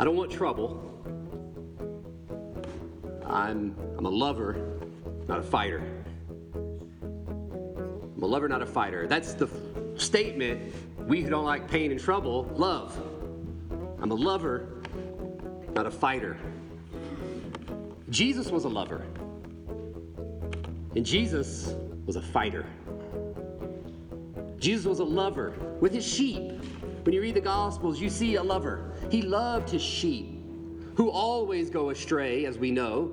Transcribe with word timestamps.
I 0.00 0.04
don't 0.04 0.16
want 0.16 0.32
trouble. 0.32 0.82
I'm, 3.26 3.76
I'm 3.98 4.06
a 4.06 4.08
lover, 4.08 4.78
not 5.28 5.40
a 5.40 5.42
fighter. 5.42 5.82
I'm 6.54 8.22
a 8.22 8.26
lover, 8.26 8.48
not 8.48 8.62
a 8.62 8.66
fighter. 8.66 9.06
That's 9.06 9.34
the 9.34 9.44
f- 9.44 10.00
statement 10.00 10.74
we 11.06 11.20
who 11.20 11.28
don't 11.28 11.44
like 11.44 11.68
pain 11.68 11.90
and 11.90 12.00
trouble 12.00 12.50
love. 12.54 12.98
I'm 14.00 14.10
a 14.10 14.14
lover, 14.14 14.82
not 15.74 15.84
a 15.84 15.90
fighter. 15.90 16.38
Jesus 18.08 18.50
was 18.50 18.64
a 18.64 18.70
lover, 18.70 19.04
and 20.96 21.04
Jesus 21.04 21.74
was 22.06 22.16
a 22.16 22.22
fighter. 22.22 22.64
Jesus 24.58 24.86
was 24.86 25.00
a 25.00 25.04
lover 25.04 25.52
with 25.78 25.92
his 25.92 26.06
sheep. 26.06 26.52
When 27.02 27.14
you 27.14 27.22
read 27.22 27.34
the 27.34 27.40
Gospels, 27.40 28.00
you 28.00 28.10
see 28.10 28.36
a 28.36 28.42
lover. 28.42 28.92
He 29.10 29.22
loved 29.22 29.70
his 29.70 29.82
sheep, 29.82 30.42
who 30.96 31.10
always 31.10 31.70
go 31.70 31.90
astray, 31.90 32.44
as 32.44 32.58
we 32.58 32.70
know. 32.70 33.12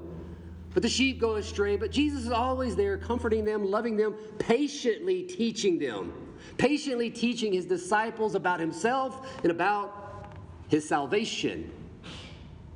But 0.74 0.84
the 0.84 0.90
sheep 0.90 1.20
go 1.20 1.36
astray, 1.36 1.78
but 1.78 1.92
Jesus 1.92 2.26
is 2.26 2.32
always 2.32 2.76
there, 2.76 2.98
comforting 2.98 3.46
them, 3.46 3.64
loving 3.70 3.96
them, 3.96 4.14
patiently 4.38 5.24
teaching 5.24 5.80
them, 5.80 6.14
patiently 6.58 7.10
teaching 7.10 7.54
his 7.54 7.66
disciples 7.66 8.36
about 8.36 8.60
himself 8.60 9.28
and 9.42 9.52
about 9.52 10.36
his 10.68 10.88
salvation. 10.88 11.72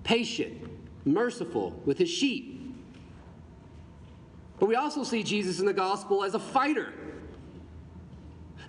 Patient, 0.04 0.68
merciful 1.06 1.80
with 1.86 1.98
his 1.98 2.10
sheep. 2.10 2.58
But 4.60 4.68
we 4.68 4.76
also 4.76 5.04
see 5.04 5.24
Jesus 5.24 5.60
in 5.60 5.66
the 5.66 5.74
gospel 5.74 6.24
as 6.24 6.34
a 6.36 6.40
fighter 6.40 6.94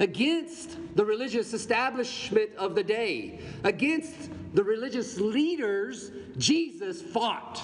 against 0.03 0.77
the 0.97 1.05
religious 1.05 1.55
establishment 1.55 2.51
of 2.59 2.75
the 2.75 2.83
day, 2.83 3.39
against 3.63 4.31
the 4.53 4.65
religious 4.65 5.21
leaders, 5.21 6.11
Jesus 6.37 7.01
fought. 7.01 7.63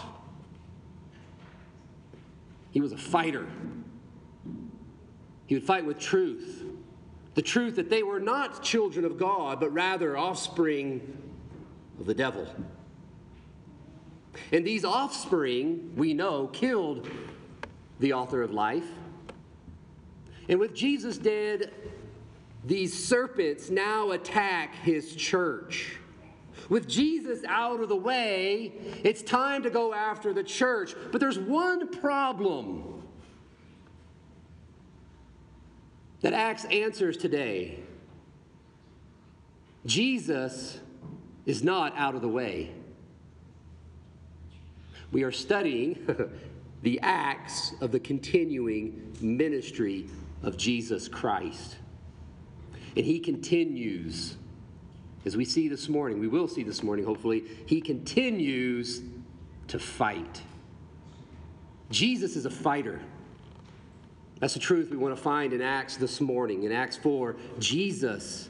He 2.70 2.80
was 2.80 2.92
a 2.92 2.96
fighter. 2.96 3.48
He 5.46 5.56
would 5.56 5.64
fight 5.64 5.84
with 5.84 5.98
truth. 5.98 6.64
The 7.34 7.42
truth 7.42 7.74
that 7.74 7.90
they 7.90 8.04
were 8.04 8.20
not 8.20 8.62
children 8.62 9.04
of 9.04 9.18
God, 9.18 9.58
but 9.58 9.72
rather 9.72 10.16
offspring 10.16 11.18
of 11.98 12.06
the 12.06 12.14
devil. 12.14 12.46
And 14.52 14.64
these 14.64 14.84
offspring, 14.84 15.92
we 15.96 16.14
know, 16.14 16.46
killed 16.52 17.10
the 17.98 18.12
author 18.12 18.42
of 18.42 18.52
life. 18.52 18.86
And 20.48 20.60
with 20.60 20.72
Jesus 20.72 21.18
dead, 21.18 21.72
these 22.68 22.92
serpents 22.92 23.70
now 23.70 24.10
attack 24.10 24.74
his 24.82 25.16
church. 25.16 25.96
With 26.68 26.86
Jesus 26.86 27.42
out 27.48 27.80
of 27.80 27.88
the 27.88 27.96
way, 27.96 28.74
it's 29.02 29.22
time 29.22 29.62
to 29.62 29.70
go 29.70 29.94
after 29.94 30.34
the 30.34 30.44
church. 30.44 30.94
But 31.10 31.18
there's 31.18 31.38
one 31.38 31.88
problem 31.88 33.02
that 36.20 36.34
Acts 36.34 36.66
answers 36.66 37.16
today 37.16 37.78
Jesus 39.86 40.78
is 41.46 41.64
not 41.64 41.96
out 41.96 42.14
of 42.14 42.20
the 42.20 42.28
way. 42.28 42.70
We 45.10 45.22
are 45.22 45.32
studying 45.32 46.06
the 46.82 47.00
acts 47.00 47.72
of 47.80 47.92
the 47.92 48.00
continuing 48.00 49.16
ministry 49.22 50.06
of 50.42 50.58
Jesus 50.58 51.08
Christ. 51.08 51.76
And 52.98 53.06
he 53.06 53.20
continues 53.20 54.36
as 55.24 55.36
we 55.36 55.44
see 55.44 55.68
this 55.68 55.88
morning, 55.88 56.18
we 56.18 56.26
will 56.26 56.48
see 56.48 56.62
this 56.62 56.82
morning, 56.82 57.04
hopefully, 57.04 57.44
he 57.66 57.80
continues 57.80 59.02
to 59.68 59.78
fight. 59.78 60.42
Jesus 61.90 62.34
is 62.34 62.46
a 62.46 62.50
fighter. 62.50 63.00
That's 64.40 64.54
the 64.54 64.60
truth 64.60 64.90
we 64.90 64.96
want 64.96 65.14
to 65.14 65.22
find 65.22 65.52
in 65.52 65.60
Acts 65.60 65.96
this 65.96 66.20
morning. 66.20 66.62
In 66.62 66.72
Acts 66.72 66.96
4, 66.96 67.36
Jesus 67.58 68.48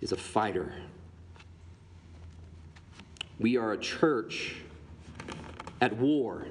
is 0.00 0.12
a 0.12 0.16
fighter. 0.16 0.72
We 3.38 3.56
are 3.56 3.72
a 3.72 3.78
church 3.78 4.56
at 5.80 5.96
war. 5.96 6.46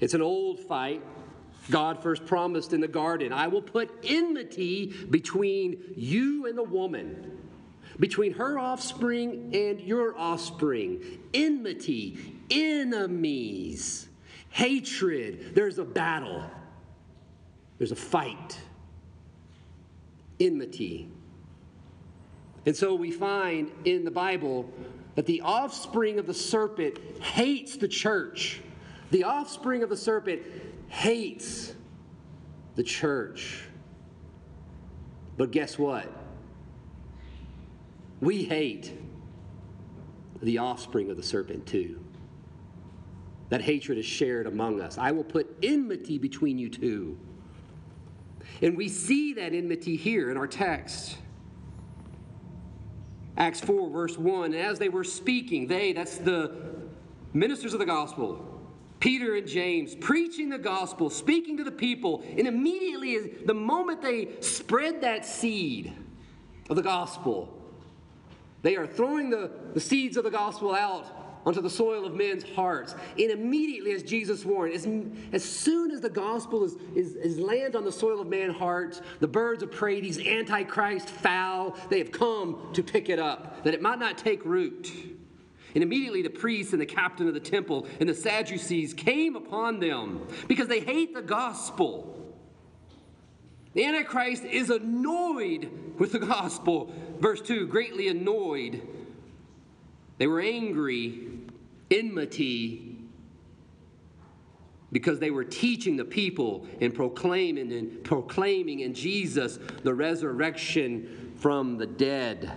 It's 0.00 0.14
an 0.14 0.22
old 0.22 0.58
fight. 0.60 1.02
God 1.70 2.02
first 2.02 2.26
promised 2.26 2.72
in 2.72 2.80
the 2.80 2.88
garden, 2.88 3.32
I 3.32 3.48
will 3.48 3.62
put 3.62 3.90
enmity 4.04 4.92
between 5.10 5.94
you 5.96 6.46
and 6.46 6.56
the 6.56 6.62
woman 6.62 7.36
between 7.98 8.32
her 8.34 8.58
offspring 8.58 9.54
and 9.54 9.80
your 9.80 10.16
offspring, 10.18 11.20
enmity, 11.32 12.18
enemies, 12.50 14.08
hatred. 14.50 15.54
There's 15.54 15.78
a 15.78 15.84
battle, 15.84 16.44
there's 17.78 17.92
a 17.92 17.96
fight, 17.96 18.58
enmity. 20.40 21.08
And 22.66 22.76
so 22.76 22.94
we 22.94 23.12
find 23.12 23.70
in 23.84 24.04
the 24.04 24.10
Bible 24.10 24.68
that 25.14 25.24
the 25.24 25.40
offspring 25.40 26.18
of 26.18 26.26
the 26.26 26.34
serpent 26.34 26.98
hates 27.22 27.76
the 27.76 27.88
church. 27.88 28.60
The 29.12 29.22
offspring 29.22 29.84
of 29.84 29.88
the 29.88 29.96
serpent 29.96 30.42
hates 30.88 31.74
the 32.74 32.82
church. 32.82 33.64
But 35.36 35.50
guess 35.50 35.78
what? 35.78 36.10
We 38.20 38.44
hate 38.44 38.92
the 40.42 40.58
offspring 40.58 41.10
of 41.10 41.16
the 41.16 41.22
serpent 41.22 41.66
too. 41.66 42.02
That 43.48 43.60
hatred 43.60 43.98
is 43.98 44.06
shared 44.06 44.46
among 44.46 44.80
us. 44.80 44.98
I 44.98 45.12
will 45.12 45.24
put 45.24 45.56
enmity 45.62 46.18
between 46.18 46.58
you 46.58 46.68
two. 46.68 47.18
And 48.62 48.76
we 48.76 48.88
see 48.88 49.34
that 49.34 49.52
enmity 49.52 49.96
here 49.96 50.30
in 50.30 50.36
our 50.36 50.46
text. 50.46 51.18
Acts 53.36 53.60
4, 53.60 53.90
verse 53.90 54.16
1 54.18 54.54
As 54.54 54.78
they 54.78 54.88
were 54.88 55.04
speaking, 55.04 55.66
they, 55.66 55.92
that's 55.92 56.18
the 56.18 56.52
ministers 57.34 57.74
of 57.74 57.78
the 57.78 57.86
gospel, 57.86 58.55
Peter 59.00 59.34
and 59.34 59.46
James, 59.46 59.94
preaching 59.94 60.48
the 60.48 60.58
gospel, 60.58 61.10
speaking 61.10 61.56
to 61.58 61.64
the 61.64 61.70
people, 61.70 62.24
and 62.36 62.46
immediately, 62.46 63.44
the 63.44 63.54
moment 63.54 64.00
they 64.00 64.28
spread 64.40 65.02
that 65.02 65.26
seed 65.26 65.92
of 66.70 66.76
the 66.76 66.82
gospel, 66.82 67.52
they 68.62 68.76
are 68.76 68.86
throwing 68.86 69.30
the, 69.30 69.50
the 69.74 69.80
seeds 69.80 70.16
of 70.16 70.24
the 70.24 70.30
gospel 70.30 70.74
out 70.74 71.06
onto 71.44 71.60
the 71.60 71.70
soil 71.70 72.04
of 72.04 72.14
men's 72.14 72.42
hearts. 72.42 72.96
And 73.16 73.30
immediately, 73.30 73.92
as 73.92 74.02
Jesus 74.02 74.44
warned, 74.44 74.74
as, 74.74 74.88
as 75.32 75.44
soon 75.44 75.92
as 75.92 76.00
the 76.00 76.10
gospel 76.10 76.64
is, 76.64 76.74
is, 76.96 77.14
is 77.14 77.38
land 77.38 77.76
on 77.76 77.84
the 77.84 77.92
soil 77.92 78.20
of 78.20 78.26
man's 78.26 78.56
hearts, 78.56 79.00
the 79.20 79.28
birds 79.28 79.62
of 79.62 79.70
prey, 79.70 80.00
these 80.00 80.18
antichrist 80.18 81.08
fowl, 81.08 81.76
they 81.88 81.98
have 81.98 82.10
come 82.10 82.70
to 82.72 82.82
pick 82.82 83.08
it 83.08 83.20
up, 83.20 83.62
that 83.62 83.74
it 83.74 83.80
might 83.80 84.00
not 84.00 84.18
take 84.18 84.44
root. 84.44 85.15
And 85.76 85.82
immediately 85.82 86.22
the 86.22 86.30
priests 86.30 86.72
and 86.72 86.80
the 86.80 86.86
captain 86.86 87.28
of 87.28 87.34
the 87.34 87.40
temple 87.40 87.86
and 88.00 88.08
the 88.08 88.14
Sadducees 88.14 88.94
came 88.94 89.36
upon 89.36 89.78
them 89.78 90.26
because 90.48 90.68
they 90.68 90.80
hate 90.80 91.12
the 91.12 91.20
gospel. 91.20 92.34
The 93.74 93.84
Antichrist 93.84 94.44
is 94.44 94.70
annoyed 94.70 95.70
with 95.98 96.12
the 96.12 96.18
gospel. 96.18 96.90
Verse 97.20 97.42
2 97.42 97.66
greatly 97.66 98.08
annoyed. 98.08 98.88
They 100.16 100.26
were 100.26 100.40
angry, 100.40 101.28
enmity, 101.90 102.96
because 104.90 105.18
they 105.18 105.30
were 105.30 105.44
teaching 105.44 105.98
the 105.98 106.06
people 106.06 106.66
and 106.80 106.94
proclaiming 106.94 107.70
and 107.70 108.02
proclaiming 108.02 108.80
in 108.80 108.94
Jesus 108.94 109.58
the 109.82 109.92
resurrection 109.92 111.34
from 111.36 111.76
the 111.76 111.86
dead. 111.86 112.50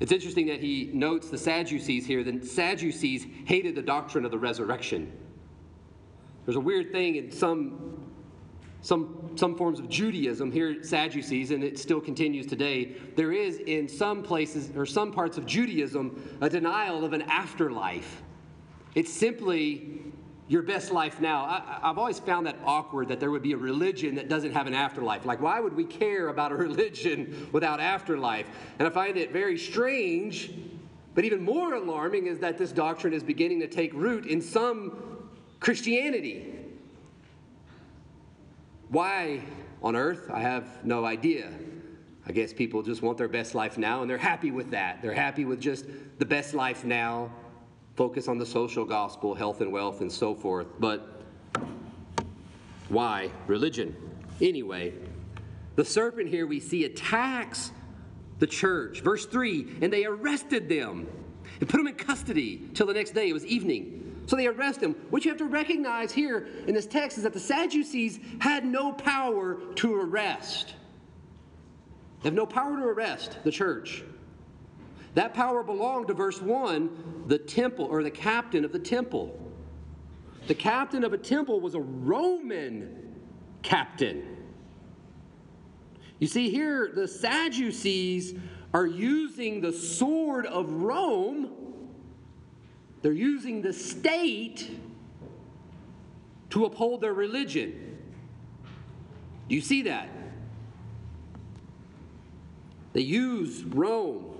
It's 0.00 0.12
interesting 0.12 0.46
that 0.46 0.60
he 0.60 0.90
notes 0.92 1.28
the 1.28 1.38
Sadducees 1.38 2.06
here. 2.06 2.22
The 2.22 2.44
Sadducees 2.44 3.26
hated 3.46 3.74
the 3.74 3.82
doctrine 3.82 4.24
of 4.24 4.30
the 4.30 4.38
resurrection. 4.38 5.12
There's 6.44 6.56
a 6.56 6.60
weird 6.60 6.92
thing 6.92 7.16
in 7.16 7.30
some 7.30 8.08
some, 8.80 9.32
some 9.34 9.56
forms 9.56 9.80
of 9.80 9.88
Judaism, 9.88 10.52
here 10.52 10.82
Sadducees, 10.84 11.50
and 11.50 11.64
it 11.64 11.78
still 11.78 12.00
continues 12.00 12.46
today, 12.46 12.96
there 13.16 13.32
is 13.32 13.58
in 13.58 13.88
some 13.88 14.22
places 14.22 14.70
or 14.76 14.86
some 14.86 15.12
parts 15.12 15.36
of 15.36 15.46
Judaism 15.46 16.38
a 16.40 16.48
denial 16.48 17.04
of 17.04 17.12
an 17.12 17.22
afterlife. 17.22 18.22
It's 18.94 19.12
simply 19.12 20.00
your 20.48 20.62
best 20.62 20.90
life 20.90 21.20
now. 21.20 21.44
I, 21.44 21.88
have 21.88 21.98
always 21.98 22.18
found 22.18 22.46
that 22.46 22.56
awkward 22.64 23.08
that 23.08 23.20
there 23.20 23.30
would 23.30 23.42
be 23.42 23.52
a 23.52 23.56
religion 23.56 24.14
that 24.14 24.28
doesn't 24.28 24.52
have 24.52 24.66
an 24.66 24.74
afterlife. 24.74 25.26
Like, 25.26 25.40
why 25.40 25.60
would 25.60 25.74
we 25.74 25.84
care 25.84 26.28
about 26.28 26.52
a 26.52 26.54
religion 26.68 27.48
without 27.52 27.80
afterlife? 27.80 28.46
And 28.78 28.88
I 28.88 28.90
find 28.90 29.16
it 29.16 29.30
very 29.30 29.58
strange, 29.58 30.50
but 31.14 31.24
even 31.24 31.42
more 31.42 31.74
alarming 31.74 32.26
is 32.26 32.38
that 32.38 32.56
this 32.56 32.72
doctrine 32.72 33.12
is 33.12 33.22
beginning 33.22 33.60
to 33.60 33.68
take 33.68 33.92
root 33.92 34.26
in 34.26 34.40
some 34.40 35.28
Christianity. 35.60 36.54
Why 38.88 39.42
on 39.82 39.96
earth? 39.96 40.30
I 40.32 40.40
have 40.40 40.84
no 40.84 41.04
idea. 41.04 41.52
I 42.26 42.32
guess 42.32 42.52
people 42.52 42.82
just 42.82 43.02
want 43.02 43.18
their 43.18 43.28
best 43.28 43.54
life 43.54 43.78
now, 43.78 44.02
and 44.02 44.10
they're 44.10 44.18
happy 44.18 44.50
with 44.50 44.70
that. 44.70 45.00
They're 45.02 45.14
happy 45.14 45.44
with 45.44 45.60
just 45.60 45.86
the 46.18 46.26
best 46.26 46.54
life 46.54 46.84
now, 46.84 47.30
focus 47.98 48.28
on 48.28 48.38
the 48.38 48.46
social 48.46 48.84
gospel, 48.84 49.34
health 49.34 49.60
and 49.60 49.72
wealth, 49.72 50.02
and 50.02 50.12
so 50.12 50.32
forth. 50.32 50.68
But 50.78 51.20
why 52.88 53.28
religion? 53.48 53.96
Anyway, 54.40 54.94
the 55.74 55.84
serpent 55.84 56.28
here 56.28 56.46
we 56.46 56.60
see 56.60 56.84
attacks 56.84 57.72
the 58.38 58.46
church. 58.46 59.00
Verse 59.00 59.26
3 59.26 59.78
and 59.82 59.92
they 59.92 60.04
arrested 60.04 60.68
them 60.68 61.08
and 61.58 61.68
put 61.68 61.78
them 61.78 61.88
in 61.88 61.96
custody 61.96 62.68
till 62.72 62.86
the 62.86 62.94
next 62.94 63.14
day. 63.14 63.30
It 63.30 63.32
was 63.32 63.44
evening. 63.44 64.22
So 64.26 64.36
they 64.36 64.46
arrest 64.46 64.80
him. 64.80 64.94
What 65.10 65.24
you 65.24 65.32
have 65.32 65.38
to 65.38 65.46
recognize 65.46 66.12
here 66.12 66.46
in 66.68 66.74
this 66.74 66.86
text 66.86 67.18
is 67.18 67.24
that 67.24 67.32
the 67.32 67.40
Sadducees 67.40 68.20
had 68.38 68.64
no 68.64 68.92
power 68.92 69.58
to 69.74 69.96
arrest. 69.96 70.74
They 72.22 72.28
have 72.28 72.34
no 72.34 72.46
power 72.46 72.76
to 72.76 72.84
arrest 72.84 73.38
the 73.42 73.50
church. 73.50 74.04
That 75.14 75.34
power 75.34 75.62
belonged 75.62 76.08
to 76.08 76.14
verse 76.14 76.40
1, 76.40 77.24
the 77.26 77.38
temple 77.38 77.86
or 77.86 78.02
the 78.02 78.10
captain 78.10 78.64
of 78.64 78.72
the 78.72 78.78
temple. 78.78 79.38
The 80.46 80.54
captain 80.54 81.04
of 81.04 81.12
a 81.12 81.18
temple 81.18 81.60
was 81.60 81.74
a 81.74 81.80
Roman 81.80 83.14
captain. 83.62 84.36
You 86.18 86.26
see, 86.26 86.50
here 86.50 86.90
the 86.94 87.06
Sadducees 87.06 88.34
are 88.74 88.86
using 88.86 89.60
the 89.60 89.72
sword 89.72 90.46
of 90.46 90.70
Rome, 90.70 91.50
they're 93.02 93.12
using 93.12 93.62
the 93.62 93.72
state 93.72 94.70
to 96.50 96.64
uphold 96.64 97.00
their 97.00 97.14
religion. 97.14 97.98
Do 99.48 99.54
you 99.54 99.60
see 99.60 99.82
that? 99.82 100.08
They 102.92 103.02
use 103.02 103.62
Rome. 103.64 104.37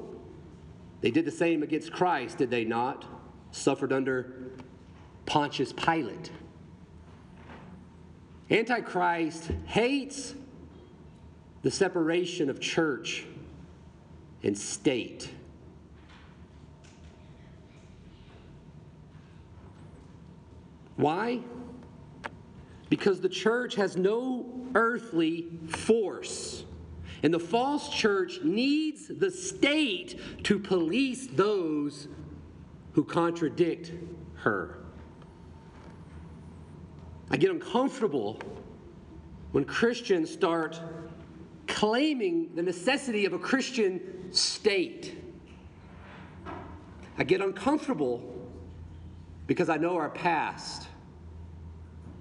They 1.00 1.10
did 1.10 1.24
the 1.24 1.30
same 1.30 1.62
against 1.62 1.92
Christ, 1.92 2.38
did 2.38 2.50
they 2.50 2.64
not? 2.64 3.04
Suffered 3.52 3.92
under 3.92 4.52
Pontius 5.26 5.72
Pilate. 5.72 6.30
Antichrist 8.50 9.50
hates 9.66 10.34
the 11.62 11.70
separation 11.70 12.48
of 12.50 12.60
church 12.60 13.26
and 14.42 14.56
state. 14.56 15.30
Why? 20.96 21.40
Because 22.88 23.20
the 23.20 23.28
church 23.28 23.76
has 23.76 23.96
no 23.96 24.46
earthly 24.74 25.46
force. 25.68 26.64
And 27.22 27.34
the 27.34 27.38
false 27.38 27.88
church 27.88 28.40
needs 28.42 29.08
the 29.08 29.30
state 29.30 30.20
to 30.44 30.58
police 30.58 31.26
those 31.26 32.08
who 32.92 33.04
contradict 33.04 33.92
her. 34.36 34.78
I 37.30 37.36
get 37.36 37.50
uncomfortable 37.50 38.40
when 39.52 39.64
Christians 39.64 40.30
start 40.30 40.80
claiming 41.66 42.54
the 42.54 42.62
necessity 42.62 43.24
of 43.24 43.32
a 43.32 43.38
Christian 43.38 44.32
state. 44.32 45.22
I 47.18 47.24
get 47.24 47.40
uncomfortable 47.40 48.22
because 49.46 49.68
I 49.68 49.76
know 49.76 49.96
our 49.96 50.10
past. 50.10 50.86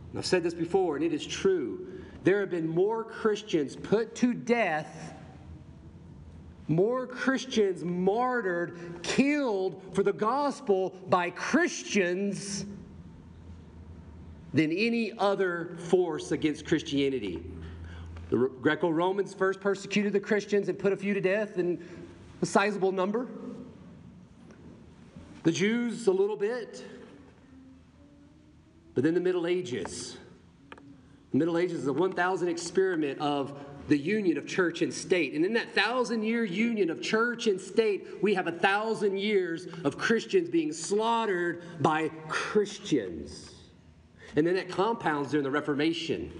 And 0.09 0.19
I've 0.19 0.25
said 0.25 0.44
this 0.44 0.53
before, 0.53 0.95
and 0.95 1.05
it 1.05 1.13
is 1.13 1.25
true. 1.25 1.96
There 2.27 2.41
have 2.41 2.50
been 2.50 2.68
more 2.68 3.06
Christians 3.06 3.77
put 3.77 4.13
to 4.15 4.33
death, 4.33 5.13
more 6.68 7.07
Christians 7.07 7.85
martyred, 7.85 9.00
killed 9.01 9.81
for 9.94 10.03
the 10.03 10.12
gospel 10.12 10.94
by 11.07 11.29
Christians 11.29 12.65
than 14.53 14.74
any 14.74 15.13
other 15.18 15.77
force 15.77 16.33
against 16.33 16.65
Christianity. 16.65 17.41
The 18.30 18.50
Greco 18.62 18.89
Romans 18.89 19.33
first 19.33 19.62
persecuted 19.62 20.12
the 20.12 20.19
Christians 20.19 20.68
and 20.68 20.77
put 20.77 20.91
a 20.91 20.97
few 20.97 21.13
to 21.13 21.21
death 21.21 21.57
in 21.57 21.81
a 22.41 22.45
sizable 22.45 22.91
number. 22.91 23.27
The 25.44 25.51
Jews, 25.53 26.07
a 26.07 26.12
little 26.12 26.35
bit. 26.35 26.83
But 28.95 29.06
then 29.06 29.13
the 29.13 29.21
Middle 29.21 29.47
Ages. 29.47 30.18
The 31.31 31.38
Middle 31.38 31.57
Ages 31.57 31.81
is 31.81 31.88
a 31.88 31.94
1,000 31.94 32.47
experiment 32.47 33.19
of 33.19 33.57
the 33.88 33.97
union 33.97 34.38
of 34.38 34.45
church 34.45 34.81
and 34.81 34.94
state. 34.94 35.33
And 35.33 35.45
in 35.45 35.53
that 35.53 35.74
thousand 35.74 36.24
year 36.24 36.44
union 36.44 36.89
of 36.89 37.01
church 37.01 37.47
and 37.47 37.59
state, 37.59 38.07
we 38.21 38.33
have 38.33 38.47
a 38.47 38.51
thousand 38.51 39.18
years 39.18 39.68
of 39.83 39.97
Christians 39.97 40.50
being 40.50 40.74
slaughtered 40.74 41.63
by 41.81 42.09
Christians. 42.27 43.53
And 44.35 44.45
then 44.45 44.56
that 44.56 44.69
compounds 44.69 45.31
during 45.31 45.44
the 45.44 45.51
Reformation. 45.51 46.31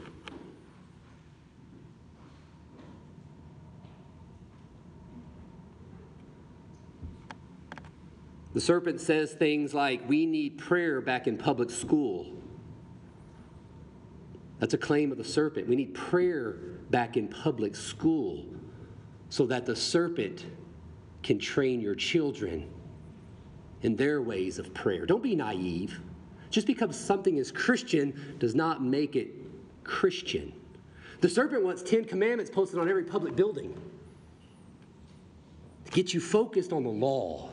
The 8.54 8.62
serpent 8.62 9.00
says 9.00 9.34
things 9.34 9.74
like, 9.74 10.08
We 10.10 10.26
need 10.26 10.58
prayer 10.58 11.00
back 11.00 11.28
in 11.28 11.38
public 11.38 11.70
school. 11.70 12.37
That's 14.60 14.74
a 14.74 14.78
claim 14.78 15.12
of 15.12 15.18
the 15.18 15.24
serpent. 15.24 15.68
We 15.68 15.76
need 15.76 15.94
prayer 15.94 16.54
back 16.90 17.18
in 17.18 17.28
public 17.28 17.76
school 17.76 18.46
so 19.30 19.46
that 19.48 19.66
the 19.66 19.76
serpent 19.76 20.46
can 21.22 21.38
train 21.38 21.80
your 21.80 21.96
children 21.96 22.70
in 23.82 23.96
their 23.96 24.22
ways 24.22 24.58
of 24.58 24.74
prayer. 24.74 25.06
Don't 25.06 25.22
be 25.22 25.36
naive. 25.36 26.00
Just 26.50 26.66
because 26.66 26.98
something 26.98 27.38
is 27.38 27.52
Christian 27.52 28.36
does 28.40 28.56
not 28.56 28.82
make 28.82 29.16
it 29.16 29.28
Christian. 29.84 30.54
The 31.22 31.30
serpent 31.30 31.64
wants 31.64 31.84
10 31.84 32.06
commandments 32.06 32.50
posted 32.50 32.80
on 32.80 32.90
every 32.90 33.04
public 33.04 33.36
building 33.36 33.76
to 35.86 35.92
get 35.92 36.14
you 36.14 36.20
focused 36.20 36.72
on 36.72 36.84
the 36.84 36.90
law 36.90 37.50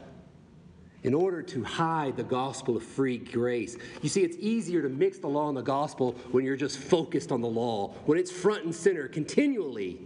in 1.04 1.12
order 1.12 1.42
to 1.42 1.62
hide 1.62 2.16
the 2.16 2.24
gospel 2.24 2.76
of 2.76 2.82
free 2.82 3.18
grace. 3.18 3.76
You 4.02 4.08
see, 4.08 4.22
it's 4.22 4.36
easier 4.40 4.82
to 4.82 4.88
mix 4.88 5.18
the 5.18 5.28
law 5.28 5.48
and 5.48 5.56
the 5.56 5.62
gospel 5.62 6.12
when 6.32 6.44
you're 6.44 6.56
just 6.56 6.78
focused 6.78 7.30
on 7.30 7.42
the 7.42 7.48
law, 7.48 7.92
when 8.06 8.18
it's 8.18 8.32
front 8.32 8.64
and 8.64 8.74
center 8.74 9.06
continually, 9.06 10.00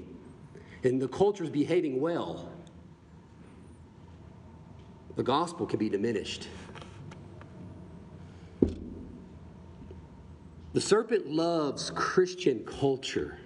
and 0.83 1.01
the 1.01 1.09
culture 1.09 1.45
is 1.45 1.51
behaving 1.51 2.01
well. 2.01 2.53
The 5.15 5.23
gospel 5.23 5.67
can 5.67 5.79
be 5.79 5.89
diminished. 5.89 6.49
The 10.73 10.81
serpent 10.81 11.29
loves 11.29 11.91
Christian 11.91 12.65
culture 12.65 13.39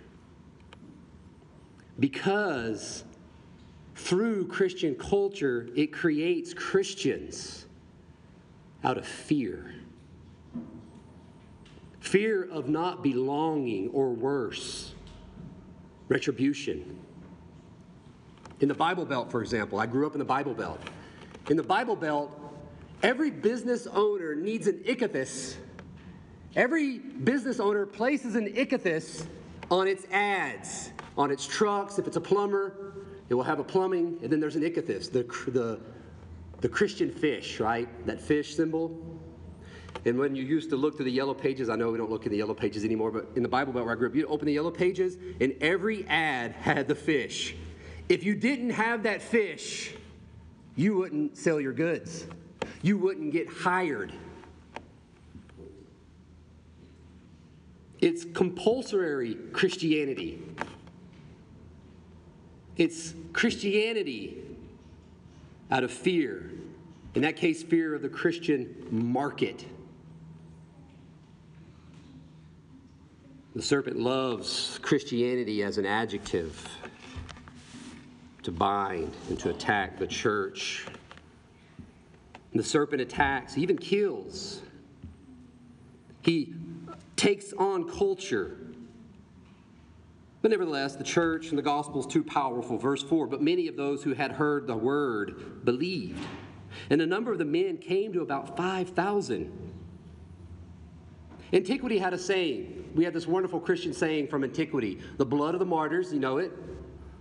because 1.99 3.05
through 4.03 4.49
Christian 4.49 4.97
culture, 4.97 5.69
it 5.77 5.93
creates 5.93 6.53
Christians 6.53 7.67
out 8.83 8.99
of 8.99 9.07
fear. 9.07 9.73
Fear 12.01 12.51
of 12.51 12.69
not 12.69 13.05
belonging, 13.05 13.91
or 13.91 14.11
worse, 14.11 14.95
retribution. 16.09 16.99
In 18.59 18.67
the 18.67 18.75
Bible 18.75 19.05
Belt, 19.05 19.31
for 19.31 19.41
example, 19.41 19.79
I 19.79 19.87
grew 19.87 20.05
up 20.05 20.15
in 20.15 20.19
the 20.19 20.25
Bible 20.25 20.53
Belt. 20.53 20.81
In 21.49 21.57
the 21.57 21.63
Bible 21.63 21.95
Belt, 21.95 22.37
every 23.05 23.31
business 23.31 23.87
owner 23.87 24.35
needs 24.35 24.67
an 24.67 24.79
ichthys. 24.85 25.55
Every 26.57 26.99
business 26.99 27.61
owner 27.61 27.87
places 27.87 28.35
an 28.35 28.53
ichthys 28.53 29.27
on 29.71 29.87
its 29.87 30.07
ads, 30.11 30.91
on 31.17 31.31
its 31.31 31.47
trucks, 31.47 32.01
if 32.01 32.09
it's 32.09 32.17
a 32.17 32.21
plumber, 32.21 32.95
it 33.29 33.35
will 33.35 33.43
have 33.43 33.59
a 33.59 33.65
plumbing, 33.65 34.19
and 34.23 34.31
then 34.31 34.41
there's 34.41 34.57
an 34.57 34.63
ichthys, 34.63 35.11
the, 35.11 35.23
the, 35.51 35.81
the 36.61 36.69
Christian 36.69 37.11
fish, 37.11 37.61
right? 37.61 37.89
That 38.07 38.21
fish 38.21 38.55
symbol. 38.55 39.21
And 40.05 40.19
when 40.19 40.35
you 40.35 40.43
used 40.45 40.71
to 40.71 40.77
look 40.77 40.97
through 40.97 41.05
the 41.05 41.13
yellow 41.13 41.35
pages, 41.35 41.69
I 41.69 41.77
know 41.77 41.91
we 41.91 41.99
don't 41.99 42.11
look 42.11 42.27
in 42.27 42.33
the 42.33 42.39
yellow 42.39 42.55
pages 42.55 42.85
anymore, 42.85 43.11
but 43.11 43.29
in 43.37 43.43
the 43.43 43.49
Bible 43.49 43.73
Belt 43.73 43.87
where 43.87 43.95
I 43.95 43.99
grew 43.99 44.09
up, 44.09 44.15
you'd 44.15 44.27
open 44.27 44.47
the 44.47 44.53
yellow 44.53 44.71
pages, 44.71 45.17
and 45.41 45.55
every 45.61 46.05
ad 46.09 46.53
had 46.53 46.89
the 46.89 46.95
fish. 46.95 47.55
If 48.09 48.25
you 48.25 48.35
didn't 48.35 48.71
have 48.71 49.05
that 49.05 49.23
fish, 49.23 49.95
you 50.75 50.97
wouldn't 50.97 51.37
sell 51.37 51.61
your 51.61 51.73
goods. 51.73 52.27
You 52.83 52.99
wouldn't 52.99 53.33
get 53.33 53.49
hired. 53.49 54.13
It's 58.01 58.25
compulsory 58.25 59.37
Christianity. 59.53 60.43
It's 62.83 63.15
Christianity 63.33 64.43
out 65.71 65.85
of 65.85 65.93
fear. 65.93 66.51
In 67.15 67.23
that 67.23 67.37
case, 67.37 67.63
fear 67.63 67.95
of 67.95 68.03
the 68.03 68.09
Christian 68.09 68.75
market. 68.91 69.65
The 73.55 73.63
serpent 73.63 74.01
loves 74.01 74.81
Christianity 74.83 75.63
as 75.63 75.79
an 75.79 75.87
adjective. 75.87 76.69
to 78.43 78.51
bind 78.51 79.15
and 79.29 79.39
to 79.39 79.51
attack 79.51 80.01
the 80.01 80.07
church. 80.09 80.85
And 82.51 82.59
the 82.59 82.65
serpent 82.65 83.01
attacks, 83.01 83.57
even 83.57 83.79
kills. 83.79 84.61
He 86.23 86.53
takes 87.15 87.53
on 87.53 87.89
culture. 87.89 88.57
But 90.43 90.51
nevertheless, 90.51 90.97
the 90.97 91.05
church 91.05 91.51
and 91.51 91.59
the 91.59 91.63
gospel 91.63 92.01
is 92.01 92.07
too 92.07 92.25
powerful. 92.25 92.77
Verse 92.77 93.03
4 93.03 93.29
But 93.29 93.41
many 93.41 93.69
of 93.69 93.77
those 93.77 94.03
who 94.03 94.13
had 94.13 94.33
heard 94.33 94.67
the 94.67 94.77
word 94.77 95.65
believed. 95.65 96.27
And 96.91 97.01
the 97.01 97.07
number 97.07 97.31
of 97.33 97.39
the 97.39 97.45
men 97.45 97.79
came 97.79 98.13
to 98.13 98.23
about 98.23 98.57
5,000. 98.57 99.73
Antiquity 101.53 101.99
had 101.99 102.13
a 102.13 102.19
saying. 102.19 102.91
We 102.95 103.05
had 103.05 103.13
this 103.13 103.27
wonderful 103.27 103.61
Christian 103.61 103.93
saying 103.93 104.29
from 104.29 104.43
antiquity 104.43 105.01
the 105.19 105.27
blood 105.27 105.55
of 105.55 105.61
the 105.61 105.67
martyrs, 105.67 106.13
you 106.13 106.19
know 106.19 106.39
it? 106.39 106.51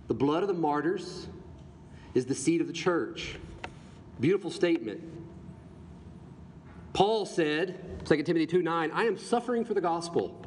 The 0.08 0.14
blood 0.14 0.42
of 0.42 0.48
the 0.48 0.54
martyrs 0.54 1.28
is 2.14 2.26
the 2.26 2.34
seed 2.34 2.60
of 2.60 2.66
the 2.66 2.72
church. 2.72 3.36
Beautiful 4.20 4.50
statement. 4.50 5.00
Paul 6.92 7.24
said, 7.24 8.04
2 8.06 8.22
Timothy 8.22 8.46
2 8.46 8.62
9, 8.62 8.90
I 8.92 9.04
am 9.04 9.16
suffering 9.16 9.64
for 9.64 9.74
the 9.74 9.80
gospel, 9.80 10.44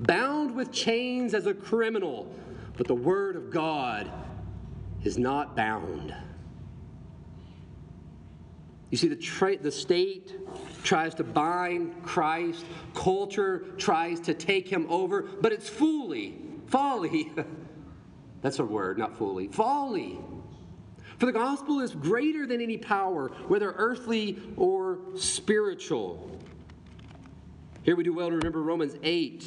bound 0.00 0.54
with 0.54 0.72
chains 0.72 1.34
as 1.34 1.46
a 1.46 1.54
criminal, 1.54 2.34
but 2.76 2.86
the 2.86 2.94
word 2.94 3.36
of 3.36 3.50
God 3.50 4.10
is 5.02 5.18
not 5.18 5.56
bound. 5.56 6.14
You 8.90 8.98
see, 8.98 9.08
the, 9.08 9.16
tra- 9.16 9.58
the 9.58 9.70
state 9.70 10.34
tries 10.84 11.14
to 11.16 11.24
bind 11.24 12.02
Christ, 12.02 12.64
culture 12.94 13.66
tries 13.76 14.20
to 14.20 14.34
take 14.34 14.68
him 14.68 14.86
over, 14.88 15.22
but 15.22 15.52
it's 15.52 15.68
folly. 15.68 16.38
Folly. 16.66 17.32
That's 18.42 18.58
a 18.58 18.64
word, 18.64 18.98
not 18.98 19.16
fully. 19.18 19.48
Folly. 19.48 20.18
For 21.18 21.26
the 21.26 21.32
gospel 21.32 21.80
is 21.80 21.94
greater 21.94 22.46
than 22.46 22.60
any 22.60 22.76
power, 22.76 23.28
whether 23.48 23.72
earthly 23.72 24.38
or 24.56 24.98
spiritual. 25.16 26.38
Here 27.82 27.96
we 27.96 28.04
do 28.04 28.12
well 28.12 28.28
to 28.28 28.36
remember 28.36 28.62
Romans 28.62 28.96
8, 29.02 29.46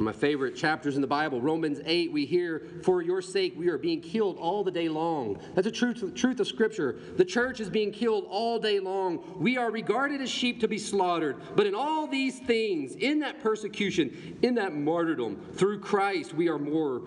one 0.00 0.08
of 0.08 0.14
my 0.14 0.18
favorite 0.18 0.56
chapters 0.56 0.94
in 0.94 1.02
the 1.02 1.06
Bible. 1.06 1.42
Romans 1.42 1.78
8, 1.84 2.10
we 2.10 2.24
hear, 2.24 2.62
For 2.82 3.02
your 3.02 3.20
sake 3.20 3.52
we 3.54 3.68
are 3.68 3.76
being 3.76 4.00
killed 4.00 4.38
all 4.38 4.64
the 4.64 4.70
day 4.70 4.88
long. 4.88 5.38
That's 5.54 5.66
the 5.66 5.70
truth, 5.70 6.14
truth 6.14 6.40
of 6.40 6.46
Scripture. 6.46 6.98
The 7.18 7.24
church 7.24 7.60
is 7.60 7.68
being 7.68 7.92
killed 7.92 8.24
all 8.30 8.58
day 8.58 8.80
long. 8.80 9.22
We 9.38 9.58
are 9.58 9.70
regarded 9.70 10.22
as 10.22 10.30
sheep 10.30 10.58
to 10.60 10.68
be 10.68 10.78
slaughtered. 10.78 11.36
But 11.54 11.66
in 11.66 11.74
all 11.74 12.06
these 12.06 12.38
things, 12.38 12.94
in 12.94 13.18
that 13.20 13.42
persecution, 13.42 14.38
in 14.40 14.54
that 14.54 14.74
martyrdom, 14.74 15.36
through 15.52 15.80
Christ, 15.80 16.32
we 16.32 16.48
are 16.48 16.58
more 16.58 17.02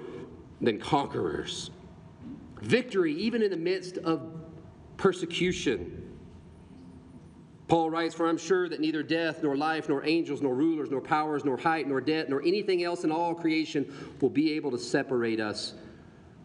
than 0.62 0.80
conquerors 0.80 1.72
victory 2.62 3.14
even 3.16 3.42
in 3.42 3.50
the 3.50 3.58
midst 3.58 3.98
of 3.98 4.22
persecution. 4.98 6.03
Paul 7.74 7.89
writes, 7.89 8.13
For 8.13 8.27
I'm 8.27 8.38
sure 8.38 8.70
that 8.70 8.82
neither 8.82 9.01
death, 9.01 9.42
nor 9.42 9.58
life, 9.58 9.89
nor 9.89 10.06
angels, 10.06 10.44
nor 10.44 10.53
rulers, 10.53 10.92
nor 10.92 11.01
powers, 11.01 11.44
nor 11.44 11.58
height, 11.58 11.88
nor 11.88 12.01
depth, 12.01 12.30
nor 12.30 12.39
anything 12.44 12.84
else 12.84 13.03
in 13.03 13.12
all 13.12 13.34
creation 13.34 13.92
will 14.22 14.30
be 14.30 14.51
able 14.51 14.70
to 14.70 14.77
separate 14.77 15.39
us 15.39 15.74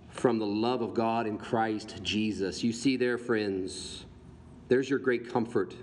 from 0.08 0.38
the 0.38 0.46
love 0.46 0.80
of 0.80 0.94
God 0.94 1.26
in 1.26 1.36
Christ 1.36 2.02
Jesus. 2.02 2.64
You 2.64 2.72
see 2.72 2.96
there, 2.96 3.18
friends, 3.18 4.06
there's 4.68 4.88
your 4.88 4.98
great 4.98 5.30
comfort. 5.30 5.74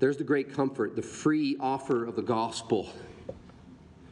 There's 0.00 0.16
the 0.16 0.24
great 0.24 0.52
comfort, 0.52 0.96
the 0.96 1.02
free 1.02 1.56
offer 1.60 2.04
of 2.04 2.16
the 2.16 2.22
gospel. 2.22 2.90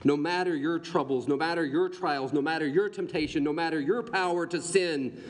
No 0.05 0.17
matter 0.17 0.55
your 0.55 0.79
troubles, 0.79 1.27
no 1.27 1.37
matter 1.37 1.65
your 1.65 1.89
trials, 1.89 2.33
no 2.33 2.41
matter 2.41 2.69
your 2.69 2.89
temptation, 2.91 3.43
no 3.43 3.53
matter 3.53 3.81
your 3.81 4.05
power 4.05 4.47
to 4.47 4.63
sin, 4.63 5.21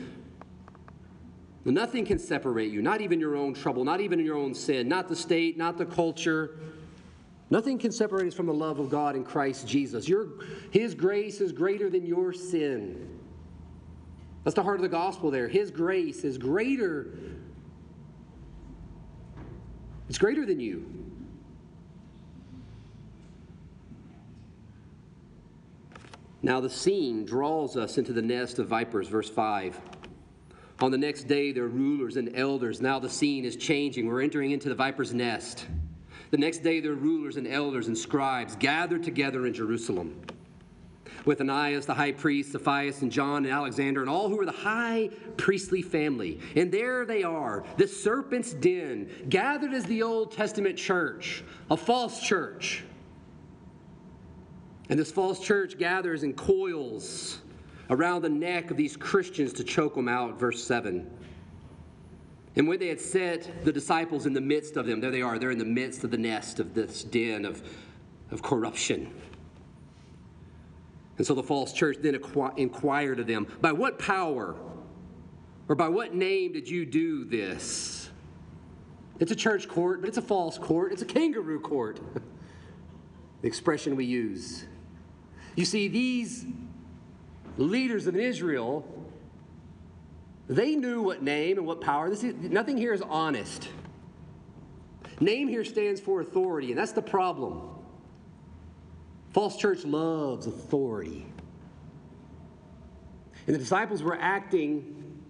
nothing 1.65 2.05
can 2.05 2.17
separate 2.17 2.71
you, 2.71 2.81
not 2.81 3.01
even 3.01 3.19
your 3.19 3.35
own 3.35 3.53
trouble, 3.53 3.83
not 3.83 4.01
even 4.01 4.19
your 4.19 4.37
own 4.37 4.53
sin, 4.53 4.87
not 4.87 5.07
the 5.07 5.15
state, 5.15 5.57
not 5.57 5.77
the 5.77 5.85
culture. 5.85 6.57
Nothing 7.51 7.77
can 7.77 7.91
separate 7.91 8.27
us 8.27 8.33
from 8.33 8.47
the 8.47 8.53
love 8.53 8.79
of 8.79 8.89
God 8.89 9.15
in 9.15 9.23
Christ 9.23 9.67
Jesus. 9.67 10.07
Your, 10.07 10.27
his 10.71 10.95
grace 10.95 11.41
is 11.41 11.51
greater 11.51 11.89
than 11.89 12.05
your 12.05 12.33
sin. 12.33 13.19
That's 14.43 14.55
the 14.55 14.63
heart 14.63 14.77
of 14.77 14.81
the 14.81 14.89
gospel 14.89 15.29
there. 15.29 15.47
His 15.47 15.69
grace 15.69 16.23
is 16.23 16.37
greater. 16.37 17.13
It's 20.09 20.17
greater 20.17 20.45
than 20.45 20.59
you. 20.59 20.85
Now 26.41 26.59
the 26.59 26.69
scene 26.69 27.23
draws 27.23 27.77
us 27.77 27.99
into 27.99 28.13
the 28.13 28.21
nest 28.21 28.57
of 28.57 28.67
vipers, 28.67 29.07
verse 29.07 29.29
5. 29.29 29.79
On 30.81 30.91
the 30.91 30.97
next 30.97 31.23
day, 31.23 31.51
their 31.51 31.67
rulers 31.67 32.17
and 32.17 32.35
elders. 32.35 32.81
Now 32.81 32.99
the 32.99 33.09
scene 33.09 33.45
is 33.45 33.55
changing. 33.55 34.07
We're 34.07 34.21
entering 34.21 34.51
into 34.51 34.69
the 34.69 34.75
viper's 34.75 35.13
nest. 35.13 35.67
The 36.31 36.37
next 36.37 36.59
day, 36.59 36.79
their 36.79 36.93
rulers 36.93 37.37
and 37.37 37.47
elders 37.47 37.87
and 37.87 37.97
scribes 37.97 38.55
gathered 38.55 39.03
together 39.03 39.45
in 39.45 39.53
Jerusalem 39.53 40.19
with 41.23 41.39
Ananias, 41.39 41.85
the 41.85 41.93
high 41.93 42.13
priest, 42.13 42.53
Sapphira, 42.53 42.93
and 43.01 43.11
John, 43.11 43.45
and 43.45 43.53
Alexander, 43.53 44.01
and 44.01 44.09
all 44.09 44.27
who 44.27 44.37
were 44.37 44.45
the 44.45 44.51
high 44.51 45.09
priestly 45.37 45.83
family. 45.83 46.39
And 46.55 46.71
there 46.71 47.05
they 47.05 47.21
are, 47.21 47.63
the 47.77 47.87
serpent's 47.87 48.53
den, 48.53 49.07
gathered 49.29 49.73
as 49.73 49.85
the 49.85 50.01
Old 50.01 50.31
Testament 50.31 50.77
church, 50.77 51.43
a 51.69 51.77
false 51.77 52.21
church 52.21 52.83
and 54.91 54.99
this 54.99 55.09
false 55.09 55.39
church 55.39 55.77
gathers 55.77 56.23
and 56.23 56.35
coils 56.35 57.39
around 57.91 58.21
the 58.21 58.29
neck 58.29 58.71
of 58.71 58.77
these 58.77 58.95
Christians 58.95 59.51
to 59.53 59.63
choke 59.63 59.95
them 59.95 60.07
out, 60.07 60.39
verse 60.39 60.63
7. 60.63 61.07
And 62.55 62.67
when 62.67 62.79
they 62.79 62.87
had 62.87 62.99
set 62.99 63.63
the 63.63 63.71
disciples 63.71 64.25
in 64.25 64.33
the 64.33 64.41
midst 64.41 64.77
of 64.77 64.85
them, 64.85 64.99
there 65.01 65.11
they 65.11 65.21
are, 65.21 65.37
they're 65.37 65.51
in 65.51 65.57
the 65.57 65.65
midst 65.65 66.03
of 66.03 66.11
the 66.11 66.17
nest 66.17 66.59
of 66.59 66.73
this 66.73 67.03
den 67.03 67.45
of, 67.45 67.61
of 68.31 68.41
corruption. 68.41 69.13
And 71.17 71.27
so 71.27 71.35
the 71.35 71.43
false 71.43 71.73
church 71.73 71.97
then 71.99 72.19
inquired 72.57 73.19
of 73.19 73.27
them, 73.27 73.45
By 73.59 73.73
what 73.73 73.99
power 73.99 74.55
or 75.67 75.75
by 75.75 75.89
what 75.89 76.15
name 76.15 76.53
did 76.53 76.69
you 76.69 76.85
do 76.85 77.25
this? 77.25 78.09
It's 79.19 79.31
a 79.31 79.35
church 79.35 79.67
court, 79.67 80.01
but 80.01 80.07
it's 80.07 80.17
a 80.17 80.21
false 80.21 80.57
court. 80.57 80.91
It's 80.93 81.03
a 81.03 81.05
kangaroo 81.05 81.59
court, 81.59 81.99
the 83.41 83.47
expression 83.47 83.95
we 83.95 84.05
use. 84.05 84.65
You 85.55 85.65
see, 85.65 85.87
these 85.89 86.45
leaders 87.61 88.07
of 88.07 88.15
Israel, 88.15 88.85
they 90.47 90.75
knew 90.75 91.01
what 91.01 91.23
name 91.23 91.57
and 91.57 91.65
what 91.65 91.81
power. 91.81 92.09
This 92.09 92.23
is, 92.23 92.35
nothing 92.35 92.77
here 92.77 92.93
is 92.93 93.01
honest. 93.01 93.69
Name 95.19 95.47
here 95.47 95.63
stands 95.63 96.01
for 96.01 96.21
authority, 96.21 96.71
and 96.71 96.77
that's 96.77 96.91
the 96.91 97.01
problem. 97.01 97.69
False 99.33 99.55
church 99.55 99.85
loves 99.85 100.47
authority. 100.47 101.25
And 103.47 103.55
the 103.55 103.59
disciples 103.59 104.03
were 104.03 104.17
acting 104.19 105.21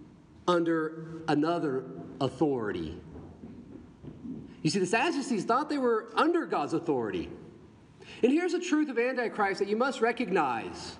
under 0.48 1.22
another 1.28 1.84
authority. 2.20 2.98
You 4.62 4.70
see, 4.70 4.78
the 4.78 4.86
Sadducees 4.86 5.44
thought 5.44 5.68
they 5.68 5.78
were 5.78 6.10
under 6.14 6.46
God's 6.46 6.72
authority. 6.72 7.28
And 8.22 8.32
here's 8.32 8.54
a 8.54 8.60
truth 8.60 8.88
of 8.88 8.98
Antichrist 8.98 9.60
that 9.60 9.68
you 9.68 9.76
must 9.76 10.00
recognize. 10.00 10.96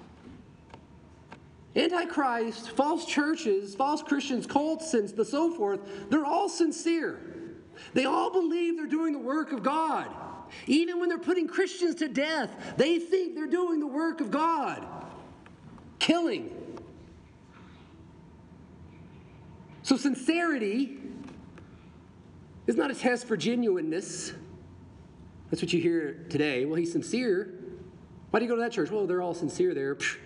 Antichrist, 1.74 2.70
false 2.70 3.06
churches, 3.06 3.74
false 3.74 4.02
Christians, 4.02 4.46
cults, 4.46 4.92
and 4.94 5.08
the 5.08 5.24
so 5.24 5.52
forth, 5.54 5.80
they're 6.10 6.24
all 6.24 6.48
sincere. 6.48 7.18
They 7.94 8.04
all 8.04 8.30
believe 8.30 8.76
they're 8.76 8.86
doing 8.86 9.12
the 9.12 9.18
work 9.18 9.52
of 9.52 9.62
God. 9.62 10.08
Even 10.66 11.00
when 11.00 11.08
they're 11.08 11.18
putting 11.18 11.48
Christians 11.48 11.94
to 11.96 12.08
death, 12.08 12.74
they 12.76 12.98
think 12.98 13.34
they're 13.34 13.46
doing 13.46 13.80
the 13.80 13.86
work 13.86 14.20
of 14.20 14.30
God. 14.30 14.86
Killing. 15.98 16.50
So, 19.82 19.96
sincerity 19.96 20.98
is 22.66 22.76
not 22.76 22.90
a 22.90 22.94
test 22.94 23.26
for 23.26 23.36
genuineness. 23.36 24.32
That's 25.50 25.62
what 25.62 25.72
you 25.72 25.80
hear 25.80 26.26
today. 26.28 26.64
Well, 26.66 26.76
he's 26.76 26.92
sincere. 26.92 27.52
Why 28.30 28.40
do 28.40 28.44
you 28.44 28.50
go 28.50 28.56
to 28.56 28.62
that 28.62 28.72
church? 28.72 28.90
Well, 28.90 29.06
they're 29.06 29.22
all 29.22 29.34
sincere 29.34 29.74
there. 29.74 29.96
Psh. 29.96 30.18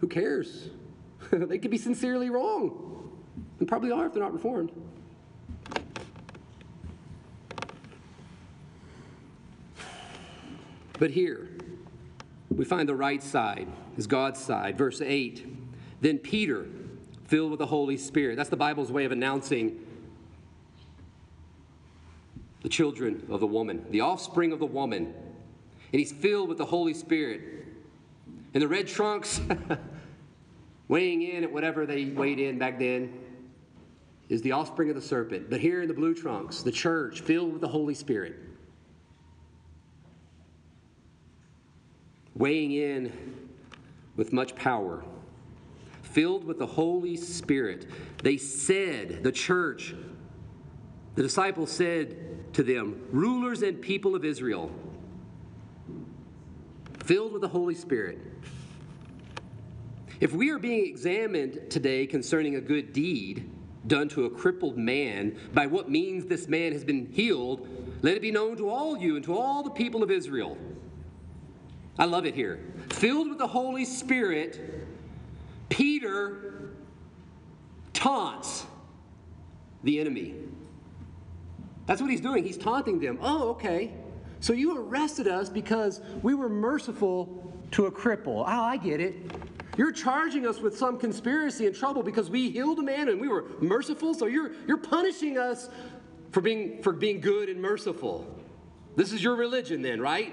Who 0.00 0.08
cares? 0.08 0.70
they 1.30 1.58
could 1.58 1.70
be 1.70 1.78
sincerely 1.78 2.30
wrong. 2.30 3.12
And 3.58 3.66
probably 3.68 3.90
are 3.90 4.06
if 4.06 4.12
they're 4.12 4.22
not 4.22 4.32
reformed. 4.32 4.72
But 10.98 11.10
here, 11.10 11.48
we 12.50 12.64
find 12.64 12.88
the 12.88 12.94
right 12.94 13.22
side 13.22 13.68
is 13.96 14.06
God's 14.06 14.40
side. 14.40 14.78
Verse 14.78 15.00
8. 15.00 15.46
Then 16.00 16.18
Peter, 16.18 16.66
filled 17.26 17.50
with 17.50 17.58
the 17.58 17.66
Holy 17.66 17.96
Spirit. 17.96 18.36
That's 18.36 18.48
the 18.48 18.56
Bible's 18.56 18.92
way 18.92 19.04
of 19.04 19.12
announcing 19.12 19.84
the 22.62 22.68
children 22.68 23.26
of 23.30 23.40
the 23.40 23.46
woman, 23.46 23.84
the 23.90 24.00
offspring 24.00 24.52
of 24.52 24.58
the 24.58 24.66
woman. 24.66 25.12
And 25.92 26.00
he's 26.00 26.12
filled 26.12 26.48
with 26.48 26.58
the 26.58 26.66
Holy 26.66 26.94
Spirit. 26.94 27.65
And 28.54 28.62
the 28.62 28.68
red 28.68 28.86
trunks, 28.88 29.40
Weighing 30.88 31.22
in 31.22 31.42
at 31.42 31.52
whatever 31.52 31.84
they 31.84 32.04
weighed 32.04 32.38
in 32.38 32.58
back 32.58 32.78
then 32.78 33.12
is 34.28 34.42
the 34.42 34.52
offspring 34.52 34.88
of 34.88 34.94
the 34.94 35.02
serpent. 35.02 35.50
But 35.50 35.60
here 35.60 35.82
in 35.82 35.88
the 35.88 35.94
blue 35.94 36.14
trunks, 36.14 36.62
the 36.62 36.72
church 36.72 37.22
filled 37.22 37.52
with 37.52 37.60
the 37.60 37.68
Holy 37.68 37.94
Spirit. 37.94 38.36
Weighing 42.34 42.72
in 42.72 43.12
with 44.14 44.32
much 44.32 44.54
power. 44.54 45.02
Filled 46.02 46.44
with 46.44 46.58
the 46.58 46.66
Holy 46.66 47.16
Spirit. 47.16 47.86
They 48.22 48.36
said, 48.36 49.24
the 49.24 49.32
church, 49.32 49.94
the 51.16 51.22
disciples 51.22 51.72
said 51.72 52.54
to 52.54 52.62
them, 52.62 53.02
rulers 53.10 53.62
and 53.62 53.82
people 53.82 54.14
of 54.14 54.24
Israel, 54.24 54.70
filled 57.04 57.32
with 57.32 57.42
the 57.42 57.48
Holy 57.48 57.74
Spirit. 57.74 58.18
If 60.20 60.32
we 60.32 60.50
are 60.50 60.58
being 60.58 60.86
examined 60.86 61.70
today 61.70 62.06
concerning 62.06 62.56
a 62.56 62.60
good 62.60 62.92
deed 62.92 63.50
done 63.86 64.08
to 64.10 64.24
a 64.24 64.30
crippled 64.30 64.76
man, 64.76 65.38
by 65.52 65.66
what 65.66 65.90
means 65.90 66.26
this 66.26 66.48
man 66.48 66.72
has 66.72 66.84
been 66.84 67.06
healed, 67.12 67.68
let 68.02 68.16
it 68.16 68.22
be 68.22 68.30
known 68.30 68.56
to 68.56 68.68
all 68.68 68.96
you 68.96 69.16
and 69.16 69.24
to 69.24 69.36
all 69.36 69.62
the 69.62 69.70
people 69.70 70.02
of 70.02 70.10
Israel. 70.10 70.56
I 71.98 72.04
love 72.04 72.26
it 72.26 72.34
here. 72.34 72.60
Filled 72.90 73.28
with 73.28 73.38
the 73.38 73.46
Holy 73.46 73.84
Spirit, 73.84 74.60
Peter 75.68 76.70
taunts 77.92 78.66
the 79.82 80.00
enemy. 80.00 80.34
That's 81.86 82.00
what 82.00 82.10
he's 82.10 82.20
doing. 82.20 82.44
He's 82.44 82.58
taunting 82.58 82.98
them. 82.98 83.18
Oh, 83.22 83.50
okay. 83.50 83.92
So 84.40 84.52
you 84.52 84.76
arrested 84.76 85.28
us 85.28 85.48
because 85.48 86.00
we 86.22 86.34
were 86.34 86.48
merciful 86.48 87.52
to 87.72 87.86
a 87.86 87.92
cripple. 87.92 88.40
Oh, 88.40 88.44
I 88.44 88.76
get 88.76 89.00
it. 89.00 89.14
You're 89.76 89.92
charging 89.92 90.46
us 90.46 90.60
with 90.60 90.76
some 90.76 90.98
conspiracy 90.98 91.66
and 91.66 91.76
trouble 91.76 92.02
because 92.02 92.30
we 92.30 92.50
healed 92.50 92.78
a 92.78 92.82
man 92.82 93.08
and 93.08 93.20
we 93.20 93.28
were 93.28 93.44
merciful. 93.60 94.14
So 94.14 94.26
you're, 94.26 94.52
you're 94.66 94.78
punishing 94.78 95.38
us 95.38 95.68
for 96.32 96.40
being, 96.40 96.82
for 96.82 96.92
being 96.92 97.20
good 97.20 97.48
and 97.48 97.60
merciful. 97.60 98.26
This 98.96 99.12
is 99.12 99.22
your 99.22 99.36
religion, 99.36 99.82
then, 99.82 100.00
right? 100.00 100.32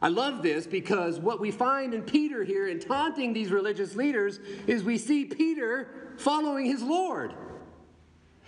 I 0.00 0.08
love 0.08 0.42
this 0.42 0.66
because 0.66 1.18
what 1.18 1.40
we 1.40 1.50
find 1.50 1.94
in 1.94 2.02
Peter 2.02 2.44
here 2.44 2.68
in 2.68 2.78
taunting 2.78 3.32
these 3.32 3.50
religious 3.50 3.94
leaders 3.96 4.38
is 4.66 4.84
we 4.84 4.98
see 4.98 5.24
Peter 5.24 5.88
following 6.18 6.66
his 6.66 6.82
Lord. 6.82 7.34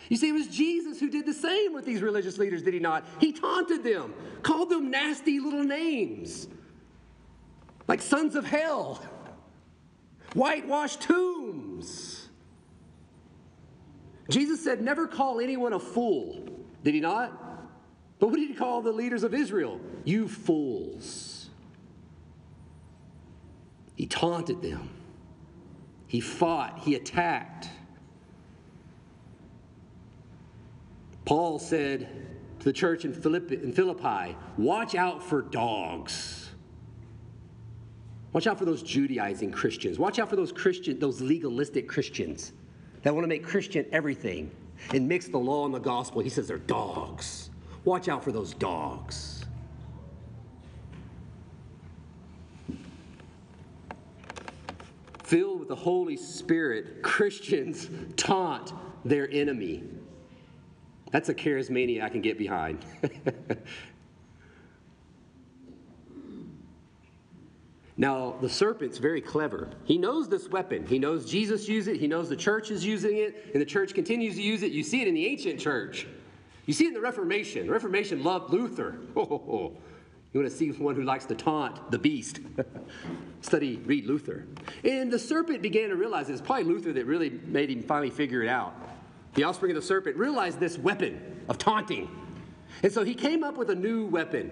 You 0.08 0.16
see, 0.16 0.28
it 0.28 0.32
was 0.32 0.48
Jesus 0.48 1.00
who 1.00 1.08
did 1.08 1.26
the 1.26 1.34
same 1.34 1.72
with 1.72 1.86
these 1.86 2.02
religious 2.02 2.38
leaders, 2.38 2.62
did 2.62 2.74
he 2.74 2.80
not? 2.80 3.06
He 3.20 3.32
taunted 3.32 3.82
them, 3.82 4.14
called 4.42 4.68
them 4.68 4.90
nasty 4.90 5.40
little 5.40 5.64
names, 5.64 6.46
like 7.88 8.02
sons 8.02 8.34
of 8.34 8.44
hell 8.44 9.00
whitewashed 10.34 11.00
tombs. 11.02 12.28
Jesus 14.28 14.62
said, 14.62 14.82
Never 14.82 15.06
call 15.06 15.40
anyone 15.40 15.72
a 15.72 15.78
fool. 15.78 16.46
Did 16.82 16.94
he 16.94 17.00
not? 17.00 17.32
But 18.18 18.28
what 18.28 18.36
did 18.36 18.48
he 18.48 18.54
call 18.54 18.82
the 18.82 18.92
leaders 18.92 19.22
of 19.22 19.34
Israel? 19.34 19.80
You 20.04 20.28
fools. 20.28 21.50
He 23.96 24.06
taunted 24.06 24.60
them, 24.60 24.90
he 26.08 26.20
fought, 26.20 26.80
he 26.80 26.94
attacked. 26.94 27.68
Paul 31.24 31.58
said 31.58 32.08
to 32.58 32.64
the 32.64 32.72
church 32.72 33.04
in 33.04 33.14
Philippi, 33.14 34.36
Watch 34.58 34.94
out 34.94 35.22
for 35.22 35.42
dogs. 35.42 36.43
Watch 38.34 38.48
out 38.48 38.58
for 38.58 38.64
those 38.64 38.82
Judaizing 38.82 39.52
Christians. 39.52 39.96
Watch 39.96 40.18
out 40.18 40.28
for 40.28 40.34
those 40.34 40.50
Christian, 40.50 40.98
those 40.98 41.20
legalistic 41.20 41.88
Christians 41.88 42.52
that 43.02 43.14
want 43.14 43.22
to 43.22 43.28
make 43.28 43.46
Christian 43.46 43.86
everything 43.92 44.50
and 44.92 45.08
mix 45.08 45.28
the 45.28 45.38
law 45.38 45.64
and 45.64 45.73
the 45.73 45.78
gospel. 45.78 46.20
He 46.20 46.28
says 46.28 46.49
they're 46.49 46.58
dogs. 46.58 47.50
Watch 47.84 48.08
out 48.08 48.25
for 48.25 48.32
those 48.32 48.52
dogs. 48.52 49.44
Filled 55.23 55.60
with 55.60 55.68
the 55.68 55.76
Holy 55.76 56.16
Spirit, 56.16 57.02
Christians 57.02 57.88
taunt 58.16 58.73
their 59.04 59.30
enemy. 59.30 59.84
That's 61.12 61.28
a 61.28 61.34
charismania 61.34 62.02
I 62.02 62.08
can 62.08 62.20
get 62.20 62.36
behind. 62.36 62.84
Now, 67.97 68.35
the 68.41 68.49
serpent's 68.49 68.99
very 68.99 69.21
clever. 69.21 69.69
He 69.85 69.99
knows 69.99 70.28
this 70.28 70.49
weapon. 70.49 70.85
He 70.87 70.99
knows 70.99 71.30
Jesus 71.30 71.69
used 71.69 71.87
it. 71.87 72.00
He 72.00 72.09
knows 72.09 72.28
the 72.28 72.37
church 72.37 72.71
is 72.73 72.85
using 72.85 73.19
it, 73.19 73.50
and 73.52 73.61
the 73.63 73.67
church 73.67 73.95
continues 73.95 74.35
to 74.35 74.43
use 74.43 74.63
it. 74.65 74.73
You 74.73 74.83
see 74.83 75.00
it 75.00 75.07
in 75.07 75.15
the 75.15 75.26
ancient 75.26 75.61
church. 75.61 76.07
You 76.67 76.75
see 76.75 76.87
it 76.87 76.89
in 76.89 76.95
the 76.95 77.00
Reformation. 77.00 77.67
The 77.67 77.73
Reformation 77.73 78.25
loved 78.25 78.52
Luther. 78.52 78.99
Oh, 79.15 79.23
oh, 79.23 79.43
oh. 79.49 79.76
You 80.33 80.41
want 80.41 80.50
to 80.50 80.57
see 80.57 80.71
one 80.71 80.97
who 80.97 81.04
likes 81.04 81.26
to 81.26 81.37
taunt 81.37 81.93
the 81.93 81.99
beast? 81.99 82.41
Study, 83.43 83.76
read 83.85 84.07
Luther. 84.07 84.45
And 84.83 85.13
the 85.13 85.19
serpent 85.19 85.63
began 85.63 85.91
to 85.91 85.97
realize 85.97 86.28
it's 86.28 86.41
probably 86.41 86.65
Luther 86.65 86.93
that 86.95 87.07
really 87.07 87.30
made 87.30 87.71
him 87.71 87.85
finally 87.85 88.11
figure 88.11 88.43
it 88.43 88.49
out. 88.49 88.75
The 89.35 89.45
offspring 89.45 89.71
of 89.71 89.76
the 89.76 89.87
serpent 89.87 90.17
realized 90.17 90.59
this 90.59 90.76
weapon 90.76 91.45
of 91.49 91.59
taunting. 91.59 92.11
And 92.83 92.91
so 92.91 93.04
he 93.04 93.15
came 93.15 93.45
up 93.45 93.57
with 93.57 93.71
a 93.71 93.75
new 93.76 94.07
weapon. 94.07 94.50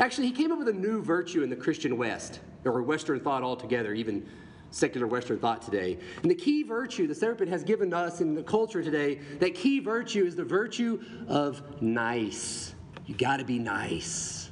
Actually, 0.00 0.26
he 0.26 0.32
came 0.32 0.50
up 0.50 0.58
with 0.58 0.68
a 0.68 0.72
new 0.72 1.00
virtue 1.00 1.44
in 1.44 1.50
the 1.50 1.56
Christian 1.56 1.96
West 1.96 2.40
or 2.64 2.82
Western 2.82 3.20
thought 3.20 3.42
altogether, 3.42 3.92
even 3.94 4.26
secular 4.70 5.06
Western 5.06 5.38
thought 5.38 5.62
today. 5.62 5.98
And 6.22 6.30
the 6.30 6.34
key 6.34 6.62
virtue 6.62 7.06
the 7.06 7.14
serpent 7.14 7.50
has 7.50 7.62
given 7.62 7.92
us 7.92 8.20
in 8.20 8.34
the 8.34 8.42
culture 8.42 8.82
today, 8.82 9.16
that 9.38 9.54
key 9.54 9.80
virtue 9.80 10.24
is 10.24 10.34
the 10.34 10.44
virtue 10.44 11.02
of 11.28 11.82
nice. 11.82 12.74
You 13.06 13.14
got 13.14 13.38
to 13.38 13.44
be 13.44 13.58
nice. 13.58 14.50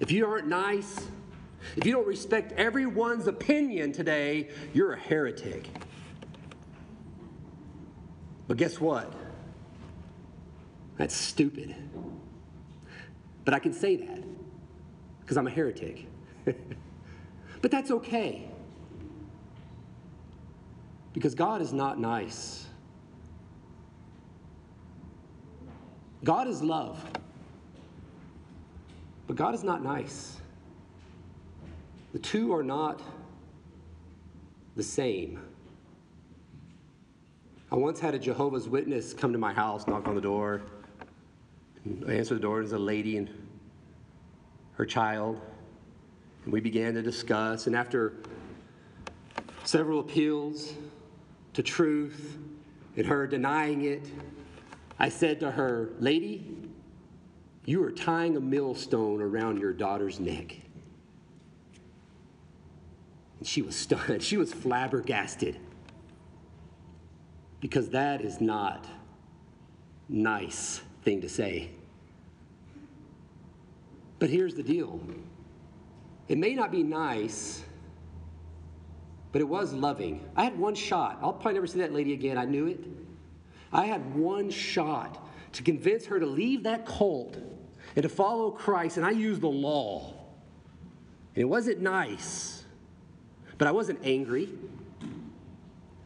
If 0.00 0.12
you 0.12 0.26
aren't 0.26 0.46
nice, 0.46 1.08
if 1.76 1.84
you 1.84 1.92
don't 1.92 2.06
respect 2.06 2.52
everyone's 2.52 3.26
opinion 3.26 3.92
today, 3.92 4.48
you're 4.72 4.92
a 4.92 4.98
heretic. 4.98 5.68
But 8.46 8.56
guess 8.56 8.80
what? 8.80 9.12
That's 10.96 11.14
stupid. 11.14 11.74
But 13.44 13.54
I 13.54 13.58
can 13.58 13.72
say 13.72 13.96
that 13.96 14.22
because 15.20 15.36
I'm 15.36 15.46
a 15.46 15.50
heretic. 15.50 16.06
But 17.60 17.70
that's 17.70 17.90
okay. 17.90 18.48
Because 21.12 21.34
God 21.34 21.60
is 21.60 21.72
not 21.72 21.98
nice. 21.98 22.66
God 26.24 26.48
is 26.48 26.62
love. 26.62 27.04
But 29.26 29.36
God 29.36 29.54
is 29.54 29.64
not 29.64 29.82
nice. 29.82 30.36
The 32.12 32.18
two 32.18 32.52
are 32.54 32.62
not 32.62 33.02
the 34.76 34.82
same. 34.82 35.40
I 37.70 37.76
once 37.76 38.00
had 38.00 38.14
a 38.14 38.18
Jehovah's 38.18 38.68
Witness 38.68 39.12
come 39.12 39.32
to 39.32 39.38
my 39.38 39.52
house, 39.52 39.86
knock 39.86 40.08
on 40.08 40.14
the 40.14 40.20
door. 40.20 40.62
I 42.06 42.12
answered 42.12 42.36
the 42.36 42.40
door, 42.40 42.60
there's 42.60 42.72
a 42.72 42.78
lady 42.78 43.18
and 43.18 43.28
her 44.74 44.86
child. 44.86 45.40
And 46.48 46.52
we 46.54 46.60
began 46.60 46.94
to 46.94 47.02
discuss, 47.02 47.66
and 47.66 47.76
after 47.76 48.14
several 49.64 50.00
appeals 50.00 50.72
to 51.52 51.62
truth 51.62 52.38
and 52.96 53.04
her 53.04 53.26
denying 53.26 53.84
it, 53.84 54.08
I 54.98 55.10
said 55.10 55.40
to 55.40 55.50
her, 55.50 55.90
Lady, 56.00 56.56
you 57.66 57.84
are 57.84 57.92
tying 57.92 58.34
a 58.38 58.40
millstone 58.40 59.20
around 59.20 59.60
your 59.60 59.74
daughter's 59.74 60.20
neck. 60.20 60.56
And 63.40 63.46
she 63.46 63.60
was 63.60 63.76
stunned. 63.76 64.22
She 64.22 64.38
was 64.38 64.50
flabbergasted. 64.50 65.58
Because 67.60 67.90
that 67.90 68.22
is 68.22 68.40
not 68.40 68.86
nice 70.08 70.80
thing 71.02 71.20
to 71.20 71.28
say. 71.28 71.72
But 74.18 74.30
here's 74.30 74.54
the 74.54 74.62
deal 74.62 74.98
it 76.28 76.36
may 76.36 76.54
not 76.54 76.70
be 76.70 76.82
nice, 76.82 77.62
but 79.32 79.40
it 79.40 79.48
was 79.48 79.72
loving. 79.72 80.28
I 80.36 80.44
had 80.44 80.58
one 80.58 80.74
shot. 80.74 81.18
I'll 81.22 81.32
probably 81.32 81.54
never 81.54 81.66
see 81.66 81.78
that 81.78 81.92
lady 81.92 82.12
again. 82.12 82.36
I 82.36 82.44
knew 82.44 82.66
it. 82.66 82.80
I 83.72 83.86
had 83.86 84.14
one 84.14 84.50
shot 84.50 85.26
to 85.52 85.62
convince 85.62 86.06
her 86.06 86.20
to 86.20 86.26
leave 86.26 86.62
that 86.64 86.86
cult 86.86 87.36
and 87.96 88.02
to 88.02 88.08
follow 88.08 88.50
Christ, 88.50 88.98
and 88.98 89.06
I 89.06 89.10
used 89.10 89.40
the 89.40 89.48
law. 89.48 90.14
And 91.34 91.42
it 91.42 91.46
wasn't 91.46 91.80
nice, 91.80 92.64
but 93.56 93.66
I 93.66 93.72
wasn't 93.72 94.00
angry. 94.04 94.50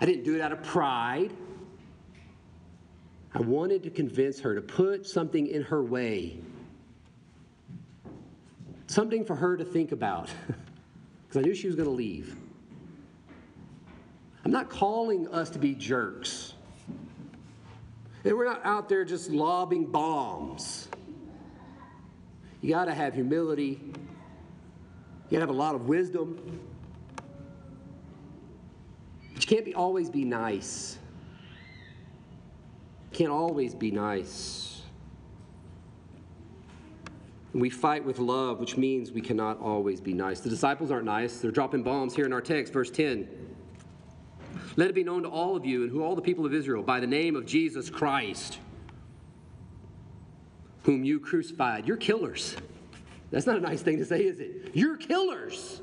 I 0.00 0.06
didn't 0.06 0.24
do 0.24 0.35
it 0.35 0.40
out 0.40 0.52
of 0.52 0.62
pride. 0.62 1.32
I 3.35 3.40
wanted 3.40 3.82
to 3.85 3.90
convince 3.90 4.40
her 4.40 4.54
to 4.54 4.61
put 4.61 5.06
something 5.06 5.46
in 5.46 5.62
her 5.62 5.82
way 5.82 6.38
something 8.92 9.24
for 9.24 9.35
her 9.35 9.57
to 9.57 9.64
think 9.64 9.90
about 9.92 10.28
because 11.26 11.38
I 11.38 11.40
knew 11.40 11.55
she 11.55 11.66
was 11.66 11.76
going 11.76 11.88
to 11.88 11.94
leave. 11.94 12.37
I'm 14.44 14.50
not 14.50 14.68
calling 14.68 15.28
us 15.28 15.50
to 15.50 15.59
be 15.59 15.74
jerks. 15.74 16.55
And 18.24 18.37
we're 18.37 18.44
not 18.44 18.61
out 18.64 18.88
there 18.88 19.05
just 19.05 19.31
lobbing 19.31 19.87
bombs. 19.87 20.88
You 22.61 22.70
got 22.70 22.85
to 22.85 22.94
have 22.94 23.14
humility. 23.14 23.81
You 23.83 25.31
got 25.31 25.38
to 25.38 25.40
have 25.40 25.48
a 25.48 25.52
lot 25.52 25.74
of 25.74 25.88
wisdom. 25.88 26.61
But 29.33 29.42
you 29.42 29.46
can't 29.46 29.64
be, 29.64 29.74
always 29.74 30.11
be 30.11 30.24
nice. 30.24 30.98
Can't 33.12 33.31
always 33.31 33.74
be 33.74 33.90
nice. 33.90 34.71
We 37.54 37.68
fight 37.68 38.04
with 38.04 38.18
love, 38.18 38.60
which 38.60 38.76
means 38.78 39.12
we 39.12 39.20
cannot 39.20 39.60
always 39.60 40.00
be 40.00 40.14
nice. 40.14 40.40
The 40.40 40.48
disciples 40.48 40.90
aren't 40.90 41.04
nice. 41.04 41.38
They're 41.38 41.50
dropping 41.50 41.82
bombs 41.82 42.16
here 42.16 42.24
in 42.24 42.32
our 42.32 42.40
text, 42.40 42.72
verse 42.72 42.90
10. 42.90 43.28
Let 44.76 44.88
it 44.88 44.94
be 44.94 45.04
known 45.04 45.22
to 45.24 45.28
all 45.28 45.54
of 45.54 45.66
you 45.66 45.82
and 45.82 45.90
who 45.90 46.02
all 46.02 46.14
the 46.14 46.22
people 46.22 46.46
of 46.46 46.54
Israel 46.54 46.82
by 46.82 46.98
the 46.98 47.06
name 47.06 47.36
of 47.36 47.44
Jesus 47.44 47.90
Christ, 47.90 48.58
whom 50.84 51.04
you 51.04 51.20
crucified. 51.20 51.86
You're 51.86 51.98
killers. 51.98 52.56
That's 53.30 53.44
not 53.44 53.56
a 53.56 53.60
nice 53.60 53.82
thing 53.82 53.98
to 53.98 54.04
say, 54.06 54.24
is 54.24 54.40
it? 54.40 54.70
You're 54.72 54.96
killers. 54.96 55.82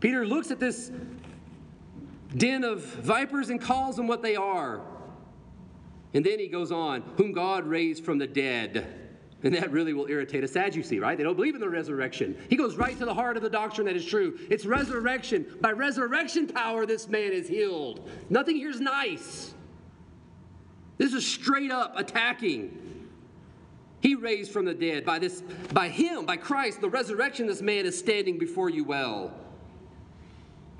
Peter 0.00 0.26
looks 0.26 0.50
at 0.50 0.58
this 0.58 0.90
den 2.36 2.64
of 2.64 2.82
vipers 2.82 3.50
and 3.50 3.60
calls 3.60 3.96
them 3.96 4.08
what 4.08 4.22
they 4.22 4.34
are. 4.34 4.80
And 6.14 6.24
then 6.24 6.38
he 6.40 6.48
goes 6.48 6.72
on, 6.72 7.02
whom 7.16 7.32
God 7.32 7.66
raised 7.66 8.04
from 8.04 8.18
the 8.18 8.26
dead. 8.26 9.05
And 9.46 9.54
that 9.54 9.70
really 9.70 9.92
will 9.92 10.08
irritate 10.08 10.42
a 10.42 10.48
Sadducee, 10.48 10.98
right? 10.98 11.16
They 11.16 11.22
don't 11.22 11.36
believe 11.36 11.54
in 11.54 11.60
the 11.60 11.70
resurrection. 11.70 12.36
He 12.50 12.56
goes 12.56 12.74
right 12.74 12.98
to 12.98 13.04
the 13.04 13.14
heart 13.14 13.36
of 13.36 13.44
the 13.44 13.48
doctrine 13.48 13.86
that 13.86 13.94
is 13.94 14.04
true. 14.04 14.36
It's 14.50 14.66
resurrection. 14.66 15.46
By 15.60 15.70
resurrection 15.70 16.48
power, 16.48 16.84
this 16.84 17.06
man 17.06 17.32
is 17.32 17.46
healed. 17.46 18.10
Nothing 18.28 18.56
here 18.56 18.70
is 18.70 18.80
nice. 18.80 19.54
This 20.98 21.12
is 21.12 21.24
straight 21.24 21.70
up 21.70 21.96
attacking. 21.96 23.08
He 24.00 24.16
raised 24.16 24.50
from 24.50 24.64
the 24.64 24.74
dead. 24.74 25.04
By 25.04 25.20
this, 25.20 25.44
by 25.72 25.90
him, 25.90 26.26
by 26.26 26.38
Christ, 26.38 26.80
the 26.80 26.90
resurrection, 26.90 27.46
this 27.46 27.62
man 27.62 27.86
is 27.86 27.96
standing 27.96 28.38
before 28.38 28.68
you 28.68 28.82
well. 28.82 29.32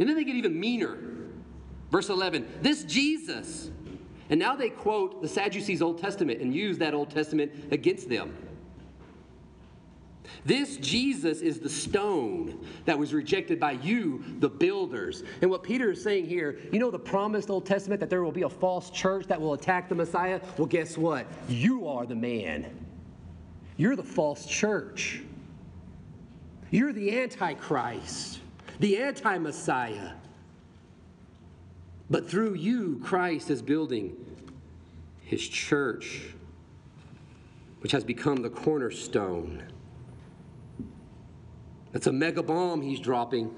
And 0.00 0.09
then 0.09 0.16
they 0.16 0.24
get 0.24 0.35
even 0.35 0.59
meaner. 0.59 0.98
Verse 1.92 2.09
11, 2.09 2.48
this 2.62 2.83
Jesus. 2.83 3.70
And 4.29 4.40
now 4.40 4.57
they 4.57 4.70
quote 4.70 5.22
the 5.22 5.29
Sadducees' 5.29 5.81
Old 5.81 5.98
Testament 5.98 6.40
and 6.40 6.52
use 6.52 6.79
that 6.79 6.94
Old 6.94 7.11
Testament 7.11 7.52
against 7.70 8.09
them. 8.09 8.37
This 10.44 10.76
Jesus 10.76 11.40
is 11.40 11.58
the 11.58 11.68
stone 11.68 12.64
that 12.84 12.98
was 12.98 13.12
rejected 13.12 13.58
by 13.58 13.72
you, 13.72 14.24
the 14.38 14.48
builders. 14.48 15.22
And 15.40 15.50
what 15.50 15.62
Peter 15.62 15.92
is 15.92 16.02
saying 16.02 16.26
here, 16.26 16.58
you 16.72 16.78
know 16.78 16.90
the 16.90 16.98
promised 16.98 17.50
Old 17.50 17.66
Testament 17.66 18.00
that 18.00 18.10
there 18.10 18.22
will 18.22 18.32
be 18.32 18.42
a 18.42 18.48
false 18.48 18.90
church 18.90 19.26
that 19.26 19.40
will 19.40 19.54
attack 19.54 19.88
the 19.88 19.94
Messiah? 19.94 20.40
Well, 20.56 20.66
guess 20.66 20.96
what? 20.96 21.26
You 21.48 21.88
are 21.88 22.06
the 22.06 22.14
man. 22.14 22.66
You're 23.76 23.96
the 23.96 24.02
false 24.02 24.46
church. 24.46 25.22
You're 26.70 26.92
the 26.92 27.20
Antichrist, 27.20 28.40
the 28.80 28.98
anti 28.98 29.38
Messiah. 29.38 30.12
But 32.08 32.28
through 32.28 32.54
you, 32.54 33.00
Christ 33.02 33.50
is 33.50 33.62
building 33.62 34.16
his 35.22 35.46
church, 35.46 36.34
which 37.80 37.92
has 37.92 38.04
become 38.04 38.42
the 38.42 38.50
cornerstone. 38.50 39.62
That's 41.96 42.09
a 42.09 42.12
mega 42.12 42.42
bomb 42.42 42.82
he's 42.82 43.00
dropping. 43.00 43.50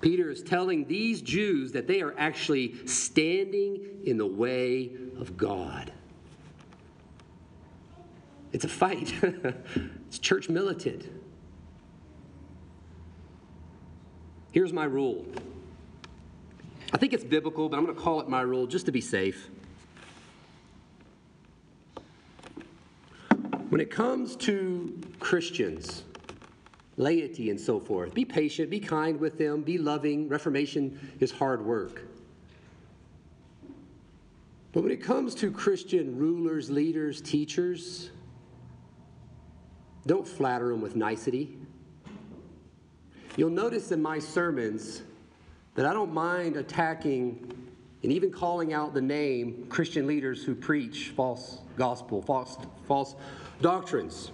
Peter 0.00 0.30
is 0.30 0.40
telling 0.40 0.86
these 0.86 1.20
Jews 1.20 1.72
that 1.72 1.88
they 1.88 2.00
are 2.00 2.14
actually 2.16 2.76
standing 2.86 3.84
in 4.04 4.18
the 4.18 4.26
way 4.26 4.92
of 5.18 5.36
God. 5.36 5.92
It's 8.52 8.64
a 8.64 8.68
fight, 8.68 9.12
it's 10.06 10.20
church 10.20 10.48
militant. 10.48 11.10
Here's 14.52 14.72
my 14.72 14.84
rule 14.84 15.26
I 16.92 16.98
think 16.98 17.14
it's 17.14 17.24
biblical, 17.24 17.68
but 17.68 17.78
I'm 17.78 17.84
going 17.84 17.96
to 17.96 18.00
call 18.00 18.20
it 18.20 18.28
my 18.28 18.42
rule 18.42 18.68
just 18.68 18.86
to 18.86 18.92
be 18.92 19.00
safe. 19.00 19.50
When 23.70 23.80
it 23.80 23.90
comes 23.90 24.36
to 24.36 25.00
Christians, 25.18 26.04
laity, 26.96 27.50
and 27.50 27.60
so 27.60 27.78
forth, 27.78 28.14
be 28.14 28.24
patient, 28.24 28.70
be 28.70 28.80
kind 28.80 29.18
with 29.20 29.38
them, 29.38 29.62
be 29.62 29.78
loving. 29.78 30.28
Reformation 30.28 30.98
is 31.20 31.30
hard 31.30 31.64
work. 31.64 32.02
But 34.72 34.82
when 34.82 34.92
it 34.92 35.02
comes 35.02 35.34
to 35.36 35.50
Christian 35.50 36.16
rulers, 36.16 36.70
leaders, 36.70 37.20
teachers, 37.20 38.10
don't 40.06 40.26
flatter 40.26 40.68
them 40.68 40.80
with 40.80 40.96
nicety. 40.96 41.58
You'll 43.36 43.50
notice 43.50 43.92
in 43.92 44.00
my 44.00 44.18
sermons, 44.18 45.02
that 45.76 45.84
I 45.84 45.92
don't 45.92 46.12
mind 46.12 46.56
attacking 46.56 47.52
and 48.02 48.12
even 48.12 48.32
calling 48.32 48.72
out 48.72 48.94
the 48.94 49.00
name 49.00 49.66
Christian 49.68 50.06
leaders 50.06 50.42
who 50.42 50.54
preach 50.54 51.12
false 51.14 51.58
gospel, 51.76 52.22
false, 52.22 52.56
false 52.88 53.14
doctrines. 53.60 54.32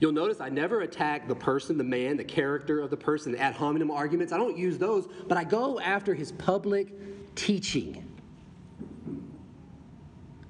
You'll 0.00 0.12
notice 0.12 0.40
I 0.40 0.48
never 0.48 0.80
attack 0.80 1.28
the 1.28 1.34
person, 1.34 1.76
the 1.76 1.84
man, 1.84 2.16
the 2.16 2.24
character 2.24 2.80
of 2.80 2.88
the 2.88 2.96
person, 2.96 3.32
the 3.32 3.38
ad 3.38 3.54
hominem 3.54 3.90
arguments. 3.90 4.32
I 4.32 4.38
don't 4.38 4.56
use 4.56 4.78
those, 4.78 5.06
but 5.28 5.36
I 5.36 5.44
go 5.44 5.78
after 5.78 6.14
his 6.14 6.32
public 6.32 7.34
teaching. 7.34 8.06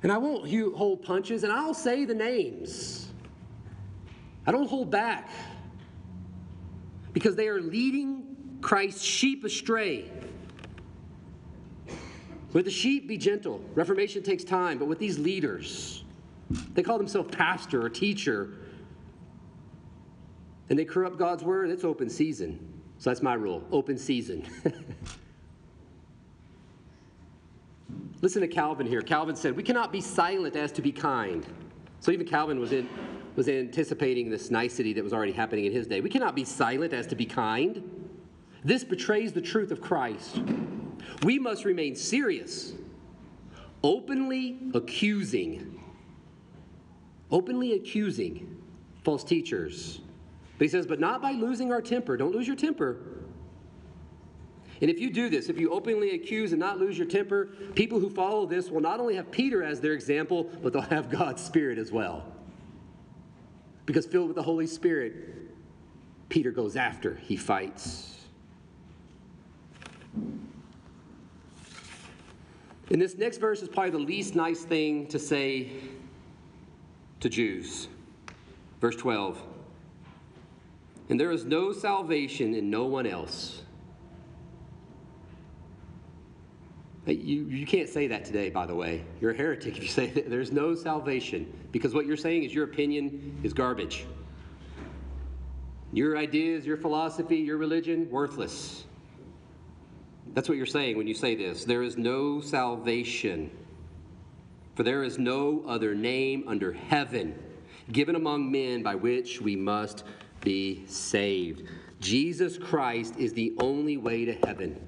And 0.03 0.13
I 0.13 0.19
won't 0.19 0.49
hold 0.77 1.03
punches, 1.03 1.43
and 1.43 1.53
I'll 1.53 1.75
say 1.75 2.05
the 2.05 2.15
names. 2.15 3.09
I 4.47 4.53
don't 4.53 4.69
hold 4.69 4.91
back 4.91 5.29
because 7.13 7.35
they 7.35 7.49
are 7.49 7.61
leading 7.61 8.59
Christ's 8.61 9.03
sheep 9.03 9.45
astray. 9.45 10.11
With 12.53 12.65
the 12.65 12.71
sheep, 12.71 13.09
be 13.09 13.19
gentle. 13.19 13.63
Reformation 13.75 14.23
takes 14.23 14.45
time, 14.45 14.79
but 14.79 14.87
with 14.87 14.99
these 14.99 15.19
leaders, 15.19 16.05
they 16.75 16.83
call 16.83 16.99
themselves 16.99 17.35
pastor 17.35 17.85
or 17.85 17.89
teacher, 17.89 18.55
and 20.71 20.79
they 20.79 20.85
corrupt 20.85 21.19
God's 21.19 21.43
word, 21.43 21.69
it's 21.69 21.85
open 21.85 22.09
season. 22.09 22.59
So 22.99 23.11
that's 23.11 23.23
my 23.23 23.35
rule 23.35 23.63
open 23.73 23.99
season. 23.99 24.47
Listen 28.23 28.41
to 28.43 28.49
Calvin 28.49 28.87
here. 28.87 29.03
Calvin 29.03 29.35
said, 29.35 29.57
We 29.57 29.63
cannot 29.63 29.93
be 29.93 30.01
silent 30.01 30.55
as 30.57 30.73
to 30.73 30.83
be 30.83 30.93
kind. 30.93 31.45
So 32.01 32.13
even 32.13 32.27
Calvin 32.27 32.61
was, 32.61 32.73
in, 32.73 32.89
was 33.37 33.49
anticipating 33.49 34.31
this 34.31 34.51
nicety 34.51 34.93
that 34.93 35.03
was 35.03 35.13
already 35.13 35.33
happening 35.33 35.65
in 35.67 35.73
his 35.73 35.87
day. 35.87 36.01
We 36.01 36.11
cannot 36.11 36.35
be 36.35 36.45
silent 36.45 36.93
as 36.93 37.07
to 37.09 37.17
be 37.17 37.27
kind. 37.27 37.83
This 38.63 38.85
betrays 38.85 39.33
the 39.33 39.41
truth 39.41 39.71
of 39.71 39.81
Christ. 39.81 40.41
We 41.23 41.39
must 41.39 41.65
remain 41.65 41.97
serious, 41.97 42.75
openly 43.83 44.59
accusing, 44.75 45.83
openly 47.31 47.73
accusing 47.73 48.63
false 49.03 49.25
teachers. 49.25 50.01
But 50.61 50.67
he 50.67 50.69
says, 50.69 50.87
but 50.87 51.01
not 51.01 51.23
by 51.23 51.33
losing 51.33 51.73
our 51.73 51.81
temper. 51.81 52.19
Don't 52.19 52.35
lose 52.35 52.47
your 52.47 52.55
temper. 52.55 52.99
And 54.83 54.91
if 54.91 55.01
you 55.01 55.11
do 55.11 55.31
this, 55.31 55.49
if 55.49 55.59
you 55.59 55.71
openly 55.71 56.11
accuse 56.15 56.53
and 56.53 56.61
not 56.61 56.79
lose 56.79 56.99
your 56.99 57.07
temper, 57.07 57.47
people 57.75 57.99
who 57.99 58.11
follow 58.11 58.45
this 58.45 58.69
will 58.69 58.83
not 58.83 59.01
only 59.01 59.15
have 59.15 59.31
Peter 59.31 59.63
as 59.63 59.81
their 59.81 59.95
example, 59.95 60.51
but 60.63 60.75
they'll 60.75 60.83
have 60.83 61.09
God's 61.09 61.43
Spirit 61.43 61.79
as 61.79 61.91
well. 61.91 62.31
Because 63.87 64.05
filled 64.05 64.27
with 64.27 64.37
the 64.37 64.43
Holy 64.43 64.67
Spirit, 64.67 65.15
Peter 66.29 66.51
goes 66.51 66.77
after, 66.77 67.15
he 67.15 67.39
fights. 67.39 68.19
And 72.91 73.01
this 73.01 73.17
next 73.17 73.39
verse 73.39 73.63
is 73.63 73.69
probably 73.71 73.93
the 73.93 73.99
least 73.99 74.35
nice 74.35 74.63
thing 74.63 75.07
to 75.07 75.19
say 75.19 75.71
to 77.21 77.31
Jews. 77.31 77.89
Verse 78.79 78.97
12. 78.97 79.43
And 81.11 81.19
there 81.19 81.33
is 81.33 81.45
no 81.45 81.73
salvation 81.73 82.55
in 82.55 82.71
no 82.71 82.85
one 82.85 83.05
else. 83.05 83.63
You, 87.05 87.47
you 87.47 87.67
can't 87.67 87.89
say 87.89 88.07
that 88.07 88.25
today, 88.25 88.51
by 88.51 88.67
the 88.67 88.75
way. 88.77 89.03
You're 89.21 89.33
a 89.33 89.37
heretic 89.37 89.77
if 89.77 89.83
you 89.83 89.89
say 89.89 90.07
that 90.11 90.31
there's 90.31 90.53
no 90.53 90.77
salvation, 90.77 91.53
because 91.73 91.93
what 91.93 92.07
you're 92.07 92.17
saying 92.17 92.45
is 92.45 92.55
your 92.55 92.65
opinion 92.65 93.41
is 93.43 93.53
garbage. 93.53 94.07
Your 95.93 96.17
ideas, 96.17 96.65
your 96.65 96.77
philosophy, 96.77 97.39
your 97.39 97.57
religion, 97.57 98.09
worthless. 98.09 98.85
That's 100.35 100.49
what 100.49 100.57
you're 100.57 100.67
saying 100.67 100.97
when 100.97 101.09
you 101.09 101.15
say 101.15 101.35
this. 101.35 101.65
There 101.65 101.83
is 101.83 101.99
no 101.99 102.41
salvation, 102.41 103.51
for 104.77 104.85
there 104.85 105.03
is 105.03 105.19
no 105.19 105.65
other 105.67 105.93
name 105.93 106.45
under 106.47 106.73
heaven 106.73 107.37
given 107.91 108.15
among 108.15 108.53
men 108.53 108.85
by 108.85 108.95
which 108.95 109.41
we 109.41 109.57
must 109.57 110.05
be 110.41 110.85
saved. 110.87 111.69
Jesus 112.01 112.57
Christ 112.57 113.17
is 113.19 113.33
the 113.33 113.55
only 113.61 113.97
way 113.97 114.25
to 114.25 114.33
heaven. 114.47 114.81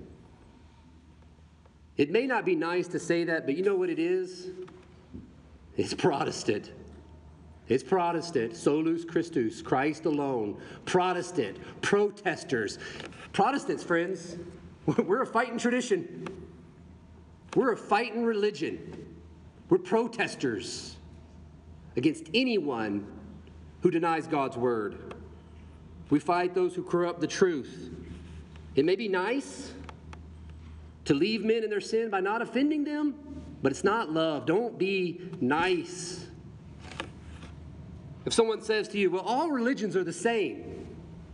It 1.97 2.11
may 2.11 2.27
not 2.27 2.45
be 2.45 2.55
nice 2.55 2.89
to 2.89 2.99
say 2.99 3.25
that, 3.25 3.45
but 3.45 3.57
you 3.57 3.63
know 3.63 3.77
what 3.77 3.91
it 3.91 3.99
is? 3.99 4.51
It's 5.77 5.95
Protestant. 5.95 6.73
It's 7.69 7.83
Protestant, 7.83 8.57
solus 8.57 9.05
Christus, 9.05 9.63
Christ 9.63 10.05
alone. 10.05 10.61
Protestant, 10.85 11.59
protesters. 11.81 12.79
Protestants, 13.33 13.85
friends, 13.85 14.37
we're 14.87 15.23
a 15.23 15.27
fighting 15.27 15.59
tradition. 15.59 16.27
We're 17.55 17.73
a 17.73 17.77
fighting 17.77 18.25
religion. 18.25 19.17
We're 19.69 19.79
protesters 19.79 20.97
against 21.97 22.29
anyone 22.35 23.07
who 23.83 23.91
denies 23.91 24.27
God's 24.27 24.57
word. 24.57 25.12
We 26.13 26.19
fight 26.19 26.55
those 26.55 26.75
who 26.75 26.83
corrupt 26.83 27.23
the 27.23 27.27
truth. 27.27 27.89
It 28.75 28.85
may 28.85 28.97
be 28.97 29.09
nice 29.09 29.73
to 31.07 31.15
leave 31.15 31.43
men 31.43 31.65
in 31.65 31.71
their 31.71 31.81
sin 31.81 32.11
by 32.11 32.21
not 32.21 32.43
offending 32.43 32.85
them, 32.85 33.15
but 33.63 33.73
it's 33.73 33.83
not 33.83 34.13
love. 34.13 34.45
Don't 34.45 34.79
be 34.79 35.31
nice. 35.41 36.27
If 38.27 38.35
someone 38.35 38.61
says 38.61 38.89
to 38.89 38.99
you, 38.99 39.11
well, 39.11 39.23
all 39.23 39.51
religions 39.51 39.97
are 39.97 40.05
the 40.05 40.13
same, 40.13 40.87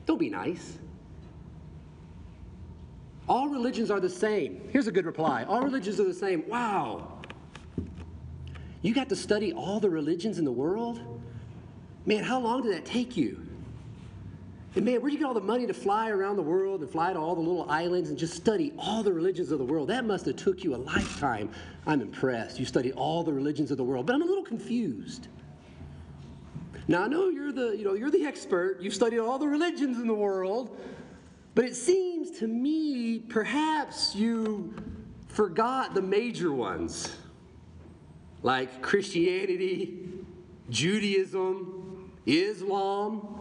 don't 0.07 0.21
be 0.21 0.31
nice. 0.31 0.79
All 3.29 3.49
religions 3.49 3.91
are 3.91 3.99
the 3.99 4.09
same. 4.09 4.69
Here's 4.71 4.87
a 4.87 4.93
good 4.93 5.07
reply 5.07 5.43
All 5.43 5.61
religions 5.61 5.99
are 5.99 6.07
the 6.07 6.15
same. 6.15 6.45
Wow. 6.47 7.19
You 8.83 8.95
got 8.95 9.09
to 9.09 9.17
study 9.17 9.53
all 9.53 9.81
the 9.81 9.91
religions 9.91 10.39
in 10.39 10.45
the 10.45 10.53
world? 10.53 11.01
Man, 12.07 12.23
how 12.23 12.39
long 12.39 12.63
did 12.63 12.73
that 12.75 12.85
take 12.85 13.17
you? 13.17 13.48
And 14.77 14.85
man, 14.85 15.01
where'd 15.01 15.13
you 15.13 15.19
get 15.19 15.27
all 15.27 15.35
the 15.35 15.41
money 15.41 15.67
to 15.67 15.75
fly 15.75 16.11
around 16.11 16.37
the 16.37 16.43
world 16.43 16.83
and 16.83 16.91
fly 16.91 17.13
to 17.13 17.19
all 17.19 17.35
the 17.35 17.41
little 17.41 17.69
islands 17.71 18.11
and 18.11 18.19
just 18.19 18.35
study 18.35 18.73
all 18.79 19.03
the 19.03 19.13
religions 19.13 19.51
of 19.51 19.59
the 19.59 19.65
world? 19.65 19.89
That 19.89 20.05
must 20.05 20.27
have 20.27 20.37
took 20.37 20.63
you 20.63 20.75
a 20.75 20.77
lifetime. 20.77 21.51
I'm 21.87 22.01
impressed. 22.01 22.59
You 22.59 22.67
studied 22.67 22.93
all 22.93 23.25
the 23.25 23.33
religions 23.33 23.71
of 23.71 23.77
the 23.77 23.85
world, 23.85 24.07
but 24.07 24.15
I'm 24.15 24.23
a 24.23 24.27
little 24.27 24.45
confused. 24.45 25.29
Now 26.87 27.05
I 27.05 27.09
know 27.09 27.29
you're 27.29 27.53
the, 27.53 27.77
you 27.77 27.85
know, 27.85 27.95
you're 27.95 28.11
the 28.11 28.25
expert. 28.25 28.81
You've 28.81 28.95
studied 28.95 29.19
all 29.19 29.39
the 29.39 29.49
religions 29.49 29.99
in 29.99 30.07
the 30.07 30.15
world, 30.15 30.79
but 31.55 31.65
it 31.65 31.75
seems 31.75 32.31
to 32.39 32.47
me 32.47 33.19
perhaps 33.19 34.15
you 34.15 34.75
forgot 35.29 35.95
the 35.95 36.03
major 36.03 36.53
ones, 36.53 37.15
like 38.43 38.81
Christianity, 38.81 40.09
Judaism, 40.71 42.13
Islam. 42.27 43.38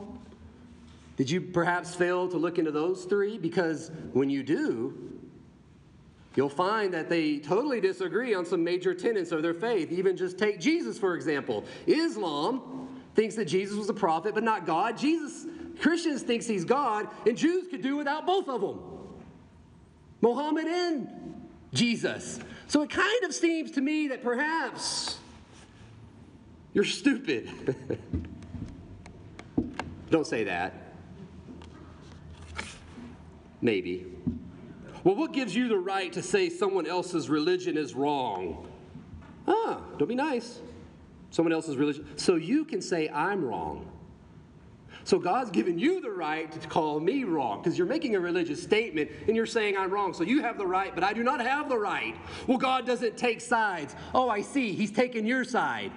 Did 1.18 1.30
you 1.32 1.42
perhaps 1.42 1.96
fail 1.96 2.30
to 2.30 2.38
look 2.38 2.60
into 2.60 2.72
those 2.72 3.06
three? 3.06 3.40
Because 3.40 3.90
when 4.14 4.30
you 4.30 4.44
do, 4.44 5.20
you'll 6.36 6.48
find 6.48 6.94
that 6.94 7.10
they 7.10 7.40
totally 7.40 7.82
disagree 7.82 8.36
on 8.36 8.46
some 8.46 8.64
major 8.64 8.94
tenets 8.94 9.32
of 9.32 9.42
their 9.42 9.56
faith. 9.56 9.92
Even 9.92 10.16
just 10.16 10.38
take 10.38 10.60
Jesus, 10.60 11.00
for 11.00 11.16
example. 11.16 11.66
Islam 11.88 12.88
thinks 13.16 13.34
that 13.36 13.46
Jesus 13.46 13.76
was 13.76 13.90
a 13.90 13.96
prophet, 13.96 14.36
but 14.36 14.44
not 14.44 14.68
God. 14.68 14.96
Jesus, 14.96 15.48
Christians 15.82 16.22
thinks 16.22 16.46
he's 16.46 16.64
God, 16.64 17.08
and 17.26 17.36
Jews 17.36 17.68
could 17.68 17.82
do 17.82 17.98
without 17.98 18.28
both 18.28 18.48
of 18.48 18.62
them. 18.62 18.80
Mohammed 20.22 20.68
and 20.68 21.48
Jesus. 21.74 22.40
So 22.68 22.84
it 22.84 22.92
kind 22.92 23.24
of 23.24 23.34
seems 23.34 23.72
to 23.72 23.82
me 23.82 24.10
that 24.10 24.24
perhaps 24.24 25.18
you're 26.74 26.84
stupid. 26.84 27.76
Don't 30.12 30.28
say 30.28 30.44
that. 30.44 30.87
Maybe. 33.62 34.06
Well, 35.04 35.16
what 35.16 35.34
gives 35.34 35.56
you 35.56 35.68
the 35.68 35.78
right 35.78 36.12
to 36.14 36.22
say 36.22 36.50
someone 36.50 36.86
else's 36.86 37.30
religion 37.30 37.78
is 37.78 37.94
wrong? 37.94 38.68
Ah, 39.48 39.82
don't 39.98 40.08
be 40.08 40.16
nice. 40.16 40.60
Someone 41.30 41.54
else's 41.54 41.78
religion. 41.78 42.06
So 42.18 42.36
you 42.36 42.66
can 42.66 42.82
say, 42.82 43.10
I'm 43.10 43.44
wrong. 43.44 43.92
So 45.04 45.18
God's 45.18 45.52
given 45.52 45.80
you 45.80 46.02
the 46.02 46.12
right 46.12 46.52
to 46.52 46.68
call 46.68 47.00
me 47.00 47.24
wrong 47.24 47.62
because 47.62 47.78
you're 47.78 47.88
making 47.88 48.16
a 48.16 48.20
religious 48.20 48.62
statement 48.62 49.10
and 49.28 49.38
you're 49.38 49.46
saying 49.46 49.78
I'm 49.78 49.90
wrong. 49.90 50.14
So 50.14 50.24
you 50.24 50.42
have 50.42 50.58
the 50.58 50.68
right, 50.68 50.94
but 50.94 51.04
I 51.04 51.14
do 51.14 51.24
not 51.24 51.40
have 51.40 51.70
the 51.70 51.78
right. 51.78 52.14
Well, 52.46 52.58
God 52.58 52.86
doesn't 52.86 53.16
take 53.16 53.40
sides. 53.40 53.96
Oh, 54.14 54.30
I 54.30 54.42
see. 54.42 54.74
He's 54.74 54.92
taking 54.92 55.26
your 55.26 55.46
side. 55.46 55.94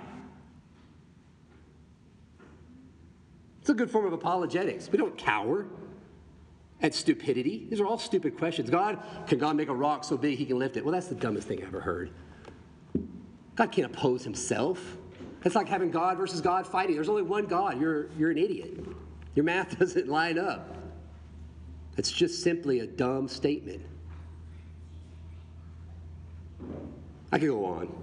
It's 3.61 3.70
a 3.70 3.75
good 3.75 3.90
form 3.90 4.07
of 4.07 4.12
apologetics. 4.12 4.88
We 4.92 4.99
don't 4.99 5.18
cower 5.18 5.66
at 6.83 6.95
stupidity. 6.95 7.66
These 7.69 7.81
are 7.81 7.87
all 7.87 7.99
stupid 7.99 8.38
questions. 8.38 8.71
God, 8.71 8.99
can 9.27 9.38
God 9.38 9.57
make 9.57 9.69
a 9.69 9.75
rock 9.75 10.05
so 10.05 10.16
big 10.16 10.38
he 10.38 10.47
can 10.47 10.59
lift 10.59 10.77
it? 10.77 10.85
Well, 10.85 10.93
that's 10.93 11.09
the 11.09 11.14
dumbest 11.14 11.47
thing 11.49 11.62
I 11.62 11.66
ever 11.66 11.81
heard. 11.81 12.11
God 13.57 13.73
can't 13.73 13.95
oppose 13.95 14.25
himself. 14.25 14.97
It's 15.45 15.55
like 15.55 15.69
having 15.69 15.90
God 15.90 16.16
versus 16.16 16.40
God 16.40 16.66
fighting. 16.66 16.95
There's 16.95 17.09
only 17.09 17.23
one 17.23 17.47
God. 17.47 17.81
You're, 17.81 18.09
you're 18.19 18.31
an 18.31 18.38
idiot. 18.38 18.79
Your 19.35 19.45
math 19.45 19.79
doesn't 19.79 20.09
line 20.09 20.38
up. 20.38 20.77
It's 21.97 22.11
just 22.11 22.43
simply 22.43 22.81
a 22.81 22.87
dumb 22.87 23.29
statement. 23.29 23.83
I 27.33 27.38
could 27.38 27.49
go 27.49 27.64
on. 27.64 27.95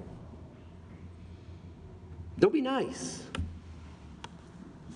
Don't 2.39 2.53
be 2.53 2.61
nice. 2.61 3.23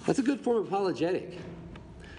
That's 0.05 0.19
a 0.19 0.23
good 0.23 0.39
form 0.41 0.57
of 0.57 0.67
apologetic. 0.67 1.37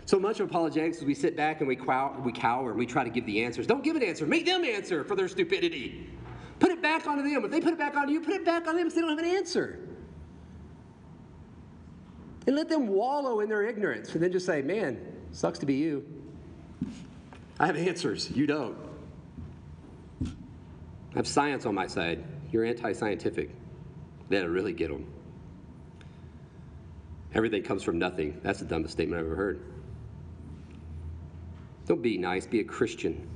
So 0.05 0.19
much 0.19 0.41
of 0.41 0.49
apologetics 0.49 0.99
is 0.99 1.05
we 1.05 1.15
sit 1.15 1.37
back 1.37 1.61
and 1.61 1.69
we 1.69 1.77
cower, 1.77 2.19
we 2.21 2.33
cower 2.33 2.71
and 2.71 2.79
we 2.79 2.87
try 2.87 3.05
to 3.05 3.11
give 3.11 3.25
the 3.27 3.45
answers. 3.45 3.67
Don't 3.67 3.85
give 3.85 3.97
an 3.97 4.03
answer. 4.03 4.27
Make 4.27 4.47
them 4.47 4.65
answer 4.65 5.05
for 5.05 5.15
their 5.15 5.29
stupidity. 5.29 6.09
Put 6.59 6.71
it 6.71 6.83
back 6.83 7.07
onto 7.07 7.23
them. 7.23 7.45
If 7.45 7.51
they 7.51 7.61
put 7.61 7.73
it 7.73 7.79
back 7.79 7.97
on 7.97 8.09
you, 8.09 8.21
put 8.21 8.35
it 8.35 8.45
back 8.45 8.67
on 8.67 8.77
them 8.77 8.87
if 8.87 8.95
they 8.95 9.01
don't 9.01 9.11
have 9.11 9.19
an 9.19 9.25
answer. 9.25 9.79
And 12.47 12.57
let 12.57 12.69
them 12.69 12.89
wallow 12.89 13.41
in 13.41 13.49
their 13.49 13.63
ignorance 13.63 14.13
and 14.15 14.23
then 14.23 14.33
just 14.33 14.47
say, 14.47 14.63
man, 14.63 15.01
sucks 15.31 15.59
to 15.61 15.67
be 15.67 15.75
you. 15.75 16.05
I 17.61 17.67
have 17.67 17.77
answers. 17.77 18.31
You 18.31 18.47
don't. 18.47 18.77
I 20.25 21.17
have 21.17 21.29
science 21.29 21.67
on 21.67 21.75
my 21.75 21.87
side. 21.87 22.25
You're 22.51 22.65
anti 22.65 22.93
scientific. 22.93 23.51
That'll 24.29 24.49
really 24.49 24.73
get 24.73 24.91
them. 24.91 25.07
Everything 27.35 27.63
comes 27.63 27.83
from 27.83 27.99
nothing. 27.99 28.41
That's 28.43 28.59
the 28.59 28.65
dumbest 28.65 28.93
statement 28.93 29.21
I've 29.21 29.27
ever 29.27 29.37
heard. 29.37 29.72
Don't 31.93 32.01
be 32.01 32.17
nice, 32.17 32.47
be 32.47 32.61
a 32.61 32.65
Christian. 32.65 33.29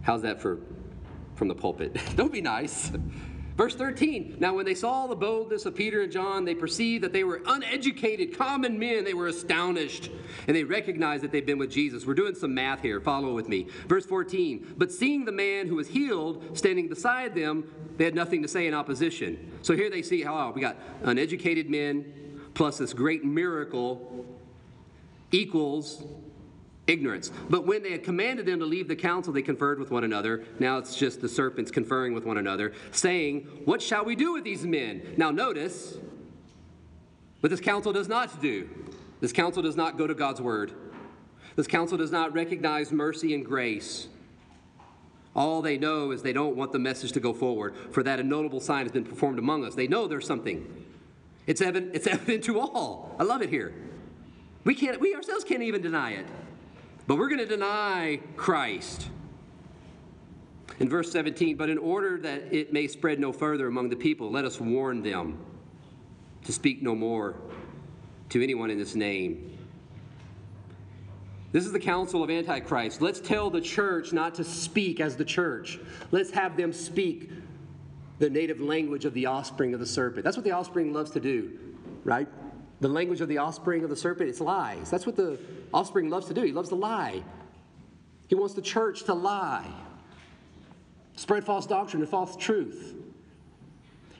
How's 0.00 0.22
that 0.22 0.40
for 0.40 0.60
from 1.34 1.46
the 1.46 1.54
pulpit? 1.54 2.00
Don't 2.16 2.32
be 2.32 2.40
nice. 2.40 2.90
Verse 3.58 3.74
13 3.74 4.38
Now, 4.40 4.54
when 4.54 4.64
they 4.64 4.74
saw 4.74 5.06
the 5.06 5.14
boldness 5.14 5.66
of 5.66 5.74
Peter 5.74 6.00
and 6.00 6.10
John, 6.10 6.46
they 6.46 6.54
perceived 6.54 7.04
that 7.04 7.12
they 7.12 7.22
were 7.22 7.42
uneducated, 7.44 8.38
common 8.38 8.78
men. 8.78 9.04
They 9.04 9.12
were 9.12 9.26
astonished, 9.26 10.10
and 10.46 10.56
they 10.56 10.64
recognized 10.64 11.22
that 11.22 11.32
they'd 11.32 11.44
been 11.44 11.58
with 11.58 11.70
Jesus. 11.70 12.06
We're 12.06 12.14
doing 12.14 12.34
some 12.34 12.54
math 12.54 12.80
here. 12.80 12.98
Follow 12.98 13.34
with 13.34 13.46
me. 13.46 13.66
Verse 13.86 14.06
14 14.06 14.76
But 14.78 14.90
seeing 14.90 15.26
the 15.26 15.32
man 15.32 15.66
who 15.66 15.74
was 15.74 15.88
healed 15.88 16.56
standing 16.56 16.88
beside 16.88 17.34
them, 17.34 17.70
they 17.98 18.04
had 18.04 18.14
nothing 18.14 18.40
to 18.40 18.48
say 18.48 18.66
in 18.66 18.72
opposition. 18.72 19.52
So 19.60 19.76
here 19.76 19.90
they 19.90 20.00
see 20.00 20.22
how 20.22 20.34
oh, 20.34 20.52
we 20.54 20.62
got 20.62 20.78
uneducated 21.02 21.68
men 21.68 22.40
plus 22.54 22.78
this 22.78 22.94
great 22.94 23.22
miracle 23.22 24.24
equals 25.30 26.02
ignorance. 26.88 27.30
But 27.48 27.66
when 27.66 27.82
they 27.82 27.92
had 27.92 28.02
commanded 28.02 28.46
them 28.46 28.58
to 28.58 28.64
leave 28.64 28.88
the 28.88 28.96
council, 28.96 29.32
they 29.32 29.42
conferred 29.42 29.78
with 29.78 29.90
one 29.90 30.02
another. 30.02 30.44
Now 30.58 30.78
it's 30.78 30.96
just 30.96 31.20
the 31.20 31.28
serpents 31.28 31.70
conferring 31.70 32.14
with 32.14 32.24
one 32.24 32.38
another, 32.38 32.72
saying, 32.90 33.42
What 33.64 33.80
shall 33.80 34.04
we 34.04 34.16
do 34.16 34.32
with 34.32 34.44
these 34.44 34.64
men? 34.64 35.14
Now 35.16 35.30
notice, 35.30 35.98
what 37.40 37.50
this 37.50 37.60
council 37.60 37.92
does 37.92 38.08
not 38.08 38.40
do. 38.40 38.68
This 39.20 39.32
council 39.32 39.62
does 39.62 39.76
not 39.76 39.96
go 39.96 40.06
to 40.06 40.14
God's 40.14 40.40
word. 40.40 40.72
This 41.56 41.66
council 41.66 41.98
does 41.98 42.10
not 42.12 42.32
recognize 42.32 42.92
mercy 42.92 43.34
and 43.34 43.44
grace. 43.44 44.08
All 45.34 45.62
they 45.62 45.76
know 45.76 46.10
is 46.10 46.22
they 46.22 46.32
don't 46.32 46.56
want 46.56 46.72
the 46.72 46.78
message 46.78 47.12
to 47.12 47.20
go 47.20 47.32
forward, 47.32 47.74
for 47.92 48.02
that 48.02 48.18
a 48.18 48.22
notable 48.22 48.60
sign 48.60 48.84
has 48.84 48.92
been 48.92 49.04
performed 49.04 49.38
among 49.38 49.64
us. 49.64 49.74
They 49.74 49.86
know 49.86 50.08
there's 50.08 50.26
something. 50.26 50.84
It's 51.46 51.60
evident, 51.60 51.94
it's 51.94 52.06
evident 52.08 52.44
to 52.44 52.60
all. 52.60 53.14
I 53.18 53.24
love 53.24 53.42
it 53.42 53.50
here. 53.50 53.74
We 54.64 54.74
can't, 54.74 55.00
we 55.00 55.14
ourselves 55.14 55.44
can't 55.44 55.62
even 55.62 55.80
deny 55.80 56.12
it. 56.12 56.26
But 57.08 57.16
we're 57.16 57.28
going 57.28 57.38
to 57.38 57.46
deny 57.46 58.20
Christ. 58.36 59.08
In 60.78 60.90
verse 60.90 61.10
17, 61.10 61.56
but 61.56 61.70
in 61.70 61.78
order 61.78 62.18
that 62.18 62.52
it 62.52 62.70
may 62.70 62.86
spread 62.86 63.18
no 63.18 63.32
further 63.32 63.66
among 63.66 63.88
the 63.88 63.96
people, 63.96 64.30
let 64.30 64.44
us 64.44 64.60
warn 64.60 65.02
them 65.02 65.38
to 66.44 66.52
speak 66.52 66.82
no 66.82 66.94
more 66.94 67.34
to 68.28 68.42
anyone 68.42 68.70
in 68.70 68.78
this 68.78 68.94
name. 68.94 69.58
This 71.50 71.64
is 71.64 71.72
the 71.72 71.80
council 71.80 72.22
of 72.22 72.28
Antichrist. 72.28 73.00
Let's 73.00 73.20
tell 73.20 73.48
the 73.48 73.62
church 73.62 74.12
not 74.12 74.34
to 74.34 74.44
speak 74.44 75.00
as 75.00 75.16
the 75.16 75.24
church. 75.24 75.80
Let's 76.10 76.30
have 76.32 76.58
them 76.58 76.74
speak 76.74 77.30
the 78.18 78.28
native 78.28 78.60
language 78.60 79.06
of 79.06 79.14
the 79.14 79.24
offspring 79.24 79.72
of 79.72 79.80
the 79.80 79.86
serpent. 79.86 80.24
That's 80.24 80.36
what 80.36 80.44
the 80.44 80.52
offspring 80.52 80.92
loves 80.92 81.10
to 81.12 81.20
do, 81.20 81.58
right? 82.04 82.28
The 82.80 82.88
language 82.88 83.20
of 83.20 83.28
the 83.28 83.38
offspring 83.38 83.82
of 83.82 83.90
the 83.90 83.96
serpent, 83.96 84.28
it's 84.28 84.40
lies. 84.40 84.90
That's 84.90 85.06
what 85.06 85.16
the 85.16 85.38
offspring 85.74 86.10
loves 86.10 86.26
to 86.28 86.34
do. 86.34 86.42
He 86.42 86.52
loves 86.52 86.68
to 86.68 86.76
lie. 86.76 87.22
He 88.28 88.34
wants 88.34 88.54
the 88.54 88.62
church 88.62 89.04
to 89.04 89.14
lie. 89.14 89.66
spread 91.16 91.44
false 91.44 91.66
doctrine 91.66 92.02
and 92.02 92.10
false 92.10 92.36
truth. 92.36 92.94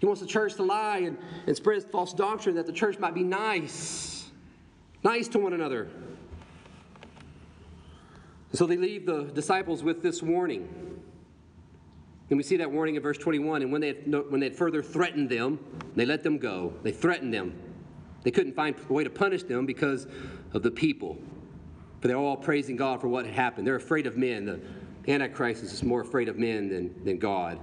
He 0.01 0.07
wants 0.07 0.21
the 0.21 0.27
church 0.27 0.55
to 0.55 0.63
lie 0.63 0.99
and, 0.99 1.19
and 1.47 1.57
spread 1.57 1.85
false 1.85 2.13
doctrine 2.13 2.57
that 2.57 2.67
the 2.67 2.73
church 2.73 2.99
might 2.99 3.15
be 3.15 3.23
nice, 3.23 4.29
nice 5.05 5.29
to 5.29 5.39
one 5.39 5.53
another. 5.53 5.89
So 8.53 8.67
they 8.67 8.77
leave 8.77 9.07
the 9.07 9.25
disciples 9.25 9.83
with 9.83 10.03
this 10.03 10.23
warning. 10.23 10.69
And 12.31 12.37
we 12.37 12.43
see 12.43 12.57
that 12.59 12.71
warning 12.71 12.95
in 12.95 13.03
verse 13.03 13.19
21. 13.19 13.63
And 13.63 13.73
when 13.73 13.81
they, 13.81 13.89
had, 13.89 14.31
when 14.31 14.41
they 14.41 14.47
had 14.47 14.57
further 14.57 14.83
threatened 14.83 15.29
them, 15.29 15.59
they 15.97 16.07
let 16.07 16.23
them 16.23 16.39
go. 16.39 16.75
They 16.83 16.93
threatened 16.93 17.33
them. 17.33 17.68
They 18.29 18.33
couldn't 18.33 18.53
find 18.53 18.77
a 18.91 18.93
way 18.93 19.05
to 19.05 19.09
punish 19.09 19.45
them 19.45 19.65
because 19.65 20.07
of 20.53 20.63
the 20.63 20.71
people. 20.71 21.17
But 22.03 22.09
they're 22.09 22.19
all 22.19 22.37
praising 22.37 22.77
God 22.77 23.01
for 23.01 23.09
what 23.09 23.25
had 23.25 23.35
happened. 23.35 23.67
They're 23.67 23.77
afraid 23.77 24.07
of 24.07 24.19
men. 24.19 24.45
The 24.45 25.13
Antichrist 25.13 25.63
is 25.63 25.83
more 25.83 26.03
afraid 26.03 26.29
of 26.29 26.37
men 26.37 26.69
than, 26.69 27.05
than 27.05 27.17
God. 27.17 27.59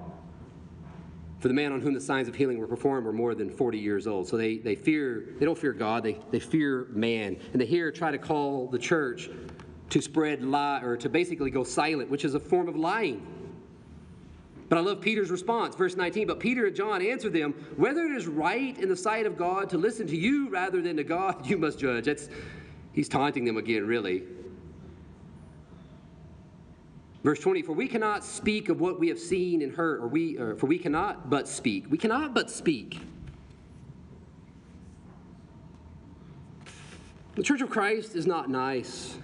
For 1.37 1.49
the 1.49 1.53
man 1.53 1.71
on 1.71 1.81
whom 1.81 1.93
the 1.93 2.01
signs 2.01 2.27
of 2.27 2.33
healing 2.33 2.57
were 2.57 2.65
performed 2.65 3.05
were 3.05 3.13
more 3.13 3.35
than 3.35 3.47
40 3.47 3.77
years 3.77 4.07
old. 4.07 4.27
So 4.27 4.37
they, 4.37 4.57
they 4.57 4.73
fear, 4.73 5.35
they 5.37 5.45
don't 5.45 5.55
fear 5.55 5.71
God, 5.71 6.01
they, 6.01 6.17
they 6.31 6.39
fear 6.39 6.87
man. 6.89 7.37
And 7.51 7.61
they 7.61 7.67
here 7.67 7.91
try 7.91 8.09
to 8.09 8.17
call 8.17 8.65
the 8.65 8.79
church 8.79 9.29
to 9.91 10.01
spread 10.01 10.43
lie 10.43 10.81
or 10.81 10.97
to 10.97 11.09
basically 11.09 11.51
go 11.51 11.63
silent, 11.63 12.09
which 12.09 12.25
is 12.25 12.33
a 12.33 12.39
form 12.39 12.67
of 12.67 12.75
lying. 12.75 13.23
But 14.67 14.79
I 14.79 14.81
love 14.81 14.99
Peter's 14.99 15.29
response, 15.29 15.75
verse 15.75 15.95
19. 15.95 16.27
But 16.27 16.39
Peter 16.39 16.65
and 16.65 16.75
John 16.75 17.01
answered 17.01 17.33
them, 17.33 17.53
Whether 17.75 18.05
it 18.05 18.11
is 18.11 18.27
right 18.27 18.77
in 18.79 18.89
the 18.89 18.95
sight 18.95 19.25
of 19.25 19.37
God 19.37 19.69
to 19.69 19.77
listen 19.77 20.07
to 20.07 20.15
you 20.15 20.49
rather 20.49 20.81
than 20.81 20.97
to 20.97 21.03
God, 21.03 21.45
you 21.49 21.57
must 21.57 21.79
judge. 21.79 22.05
That's, 22.05 22.29
he's 22.93 23.09
taunting 23.09 23.45
them 23.45 23.57
again, 23.57 23.85
really. 23.85 24.23
Verse 27.23 27.39
20, 27.39 27.63
for 27.63 27.73
we 27.73 27.87
cannot 27.87 28.23
speak 28.23 28.69
of 28.69 28.79
what 28.79 28.99
we 28.99 29.07
have 29.07 29.17
seen 29.17 29.63
and 29.63 29.71
heard, 29.71 29.99
or 29.99 30.07
we, 30.07 30.37
or, 30.37 30.55
for 30.55 30.67
we 30.67 30.77
cannot 30.77 31.27
but 31.27 31.47
speak. 31.47 31.89
We 31.89 31.97
cannot 31.97 32.35
but 32.35 32.51
speak. 32.51 32.99
The 37.33 37.43
Church 37.43 37.61
of 37.61 37.69
Christ 37.69 38.15
is 38.15 38.27
not 38.27 38.49
nice. 38.49 39.17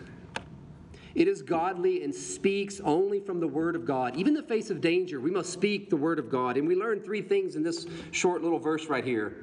It 1.14 1.28
is 1.28 1.42
godly 1.42 2.04
and 2.04 2.14
speaks 2.14 2.80
only 2.84 3.20
from 3.20 3.40
the 3.40 3.48
Word 3.48 3.76
of 3.76 3.86
God. 3.86 4.16
Even 4.16 4.36
in 4.36 4.42
the 4.42 4.48
face 4.48 4.70
of 4.70 4.80
danger, 4.80 5.20
we 5.20 5.32
must 5.32 5.52
speak 5.52 5.90
the 5.90 5.98
Word 5.98 6.20
of 6.20 6.30
God. 6.30 6.58
And 6.58 6.68
we 6.68 6.76
learn 6.76 7.02
three 7.02 7.22
things 7.22 7.56
in 7.56 7.64
this 7.64 7.86
short 8.12 8.42
little 8.44 8.60
verse 8.60 8.88
right 8.88 9.04
here. 9.04 9.36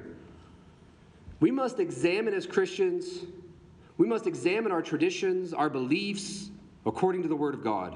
We 1.39 1.51
must 1.51 1.79
examine 1.79 2.33
as 2.33 2.45
Christians, 2.45 3.25
we 3.97 4.07
must 4.07 4.27
examine 4.27 4.71
our 4.71 4.81
traditions, 4.81 5.53
our 5.53 5.69
beliefs, 5.69 6.49
according 6.85 7.21
to 7.23 7.27
the 7.27 7.35
Word 7.35 7.53
of 7.53 7.63
God. 7.63 7.95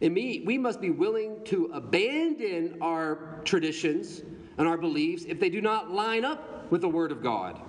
And 0.00 0.14
me, 0.14 0.42
we 0.46 0.56
must 0.56 0.80
be 0.80 0.90
willing 0.90 1.44
to 1.44 1.70
abandon 1.74 2.78
our 2.80 3.40
traditions 3.44 4.22
and 4.56 4.66
our 4.66 4.78
beliefs 4.78 5.24
if 5.28 5.38
they 5.38 5.50
do 5.50 5.60
not 5.60 5.90
line 5.90 6.24
up 6.24 6.70
with 6.70 6.80
the 6.80 6.88
Word 6.88 7.12
of 7.12 7.22
God. 7.22 7.60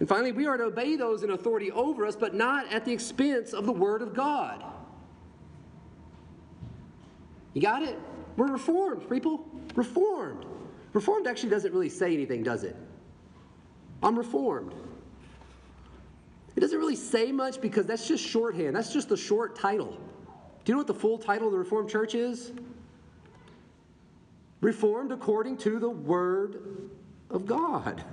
And 0.00 0.08
finally, 0.08 0.32
we 0.32 0.46
are 0.46 0.56
to 0.56 0.64
obey 0.64 0.96
those 0.96 1.22
in 1.22 1.30
authority 1.30 1.72
over 1.72 2.06
us, 2.06 2.14
but 2.14 2.34
not 2.34 2.72
at 2.72 2.84
the 2.84 2.92
expense 2.92 3.52
of 3.52 3.66
the 3.66 3.72
Word 3.72 4.00
of 4.00 4.14
God. 4.14 4.64
You 7.54 7.62
got 7.62 7.82
it? 7.82 7.98
We're 8.36 8.52
reformed, 8.52 9.08
people. 9.10 9.44
Reformed. 9.74 10.46
Reformed 10.92 11.26
actually 11.26 11.50
doesn't 11.50 11.72
really 11.72 11.88
say 11.88 12.12
anything, 12.14 12.42
does 12.42 12.62
it? 12.62 12.76
I'm 14.02 14.16
reformed. 14.16 14.74
It 16.54 16.60
doesn't 16.60 16.78
really 16.78 16.96
say 16.96 17.32
much 17.32 17.60
because 17.60 17.86
that's 17.86 18.06
just 18.06 18.24
shorthand. 18.24 18.76
That's 18.76 18.92
just 18.92 19.08
the 19.08 19.16
short 19.16 19.56
title. 19.56 19.98
Do 20.64 20.72
you 20.72 20.74
know 20.74 20.78
what 20.78 20.86
the 20.86 20.94
full 20.94 21.18
title 21.18 21.48
of 21.48 21.52
the 21.52 21.58
Reformed 21.58 21.88
Church 21.88 22.14
is? 22.14 22.52
Reformed 24.60 25.12
according 25.12 25.56
to 25.58 25.78
the 25.78 25.90
Word 25.90 26.90
of 27.30 27.46
God. 27.46 28.04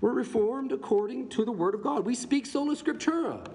We're 0.00 0.12
reformed 0.12 0.72
according 0.72 1.28
to 1.30 1.44
the 1.44 1.52
Word 1.52 1.74
of 1.74 1.82
God. 1.82 2.04
We 2.04 2.14
speak 2.14 2.46
sola 2.46 2.76
scriptura. 2.76 3.46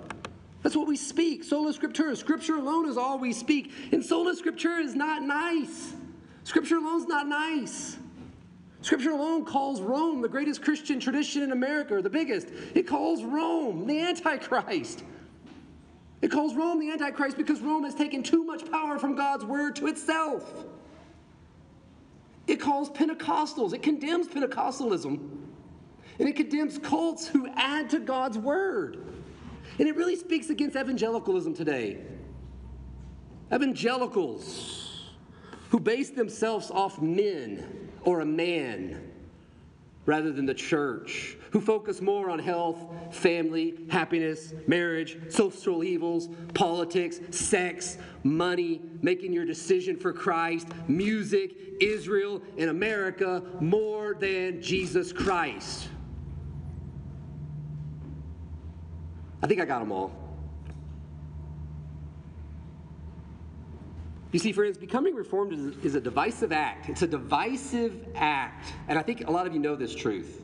That's 0.62 0.76
what 0.76 0.88
we 0.88 0.96
speak, 0.96 1.44
sola 1.44 1.74
scriptura. 1.74 2.16
Scripture 2.16 2.56
alone 2.56 2.88
is 2.88 2.98
all 2.98 3.20
we 3.20 3.34
speak. 3.34 3.72
And 3.92 4.04
sola 4.04 4.36
scriptura 4.36 4.84
is 4.84 4.96
not 4.96 5.22
nice. 5.22 5.94
Scripture 6.44 6.78
alone 6.78 7.02
is 7.02 7.08
not 7.08 7.28
nice. 7.28 7.98
Scripture 8.82 9.12
alone 9.12 9.46
calls 9.46 9.80
Rome 9.82 10.22
the 10.22 10.28
greatest 10.28 10.62
Christian 10.62 11.00
tradition 11.00 11.42
in 11.42 11.54
America, 11.54 11.96
or 11.96 12.02
the 12.02 12.10
biggest. 12.10 12.50
It 12.76 12.84
calls 12.84 13.24
Rome 13.24 13.88
the 13.88 14.02
Antichrist. 14.02 15.04
It 16.22 16.30
calls 16.30 16.54
Rome 16.54 16.80
the 16.80 16.92
Antichrist 16.92 17.38
because 17.38 17.62
Rome 17.62 17.84
has 17.84 17.96
taken 17.96 18.24
too 18.24 18.44
much 18.44 18.70
power 18.70 19.00
from 19.00 19.16
God's 19.16 19.46
word 19.46 19.78
to 19.78 19.88
itself. 19.88 20.66
It 22.48 22.58
calls 22.58 22.90
Pentecostals, 22.90 23.74
it 23.74 23.84
condemns 23.84 24.28
Pentecostalism, 24.28 25.20
and 26.20 26.28
it 26.28 26.36
condemns 26.36 26.78
cults 26.78 27.28
who 27.28 27.48
add 27.56 27.90
to 27.92 28.00
God's 28.00 28.38
word. 28.38 29.06
And 29.80 29.88
it 29.88 29.96
really 29.96 30.16
speaks 30.16 30.50
against 30.50 30.76
evangelicalism 30.76 31.54
today. 31.54 31.98
Evangelicals 33.54 35.10
who 35.70 35.80
base 35.80 36.12
themselves 36.12 36.70
off 36.70 37.02
men 37.02 37.90
or 38.04 38.22
a 38.22 38.26
man 38.26 39.10
rather 40.06 40.32
than 40.32 40.46
the 40.46 40.54
church, 40.54 41.38
who 41.52 41.62
focus 41.62 42.02
more 42.02 42.30
on 42.30 42.38
health, 42.38 42.84
family, 43.12 43.74
happiness, 43.90 44.54
marriage, 44.68 45.18
social 45.30 45.84
evils, 45.84 46.30
politics, 46.54 47.20
sex, 47.32 47.98
money, 48.24 48.82
making 49.02 49.32
your 49.32 49.46
decision 49.46 49.96
for 49.96 50.12
Christ, 50.12 50.68
music, 50.88 51.56
Israel, 51.80 52.42
and 52.58 52.70
America 52.70 53.42
more 53.62 54.14
than 54.16 54.62
Jesus 54.62 55.14
Christ. 55.14 55.88
I 59.44 59.48
think 59.48 59.60
I 59.60 59.66
got 59.66 59.80
them 59.80 59.92
all. 59.92 60.12
You 64.32 64.40
see, 64.40 64.54
friends, 64.54 64.78
becoming 64.78 65.14
reformed 65.14 65.54
is, 65.54 65.86
is, 65.86 65.96
a 65.96 66.02
divisive 66.02 66.52
act. 66.52 66.90
It's 66.90 67.04
a 67.04 67.08
divisive 67.08 68.08
act. 68.16 68.74
And 68.88 68.98
I 68.98 69.04
think 69.04 69.28
a 69.28 69.32
lot 69.32 69.46
of 69.46 69.54
you 69.54 69.60
know 69.60 69.76
this 69.76 69.94
truth. 69.94 70.42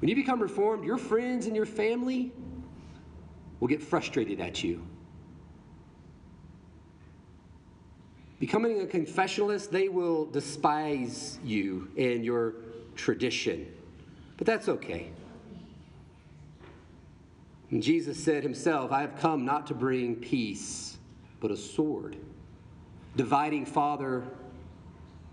When 0.00 0.08
you 0.08 0.16
become 0.16 0.42
reformed, 0.42 0.84
your 0.84 0.98
friends 0.98 1.46
and 1.46 1.54
your 1.54 1.64
family 1.64 2.32
will 3.60 3.68
get 3.68 3.80
frustrated 3.80 4.40
at 4.40 4.62
you. 4.62 4.84
Becoming 8.40 8.80
a 8.80 8.86
confessionalist, 8.86 9.70
they 9.70 9.88
will 9.88 10.26
despise 10.26 11.38
you 11.44 11.88
and 11.96 12.24
your 12.24 12.54
tradition. 12.96 13.66
But 14.36 14.46
that's 14.46 14.68
okay. 14.68 15.10
And 17.70 17.82
Jesus 17.82 18.22
said 18.22 18.42
himself, 18.42 18.90
I 18.90 19.00
have 19.00 19.16
come 19.18 19.44
not 19.44 19.66
to 19.68 19.74
bring 19.74 20.16
peace, 20.16 20.98
but 21.40 21.50
a 21.50 21.56
sword 21.56 22.16
dividing 23.16 23.66
father, 23.66 24.24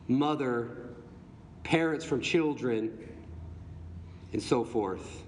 mother, 0.08 0.90
parents 1.64 2.04
from 2.04 2.20
children, 2.22 2.92
and 4.34 4.42
so 4.42 4.64
forth. 4.64 5.24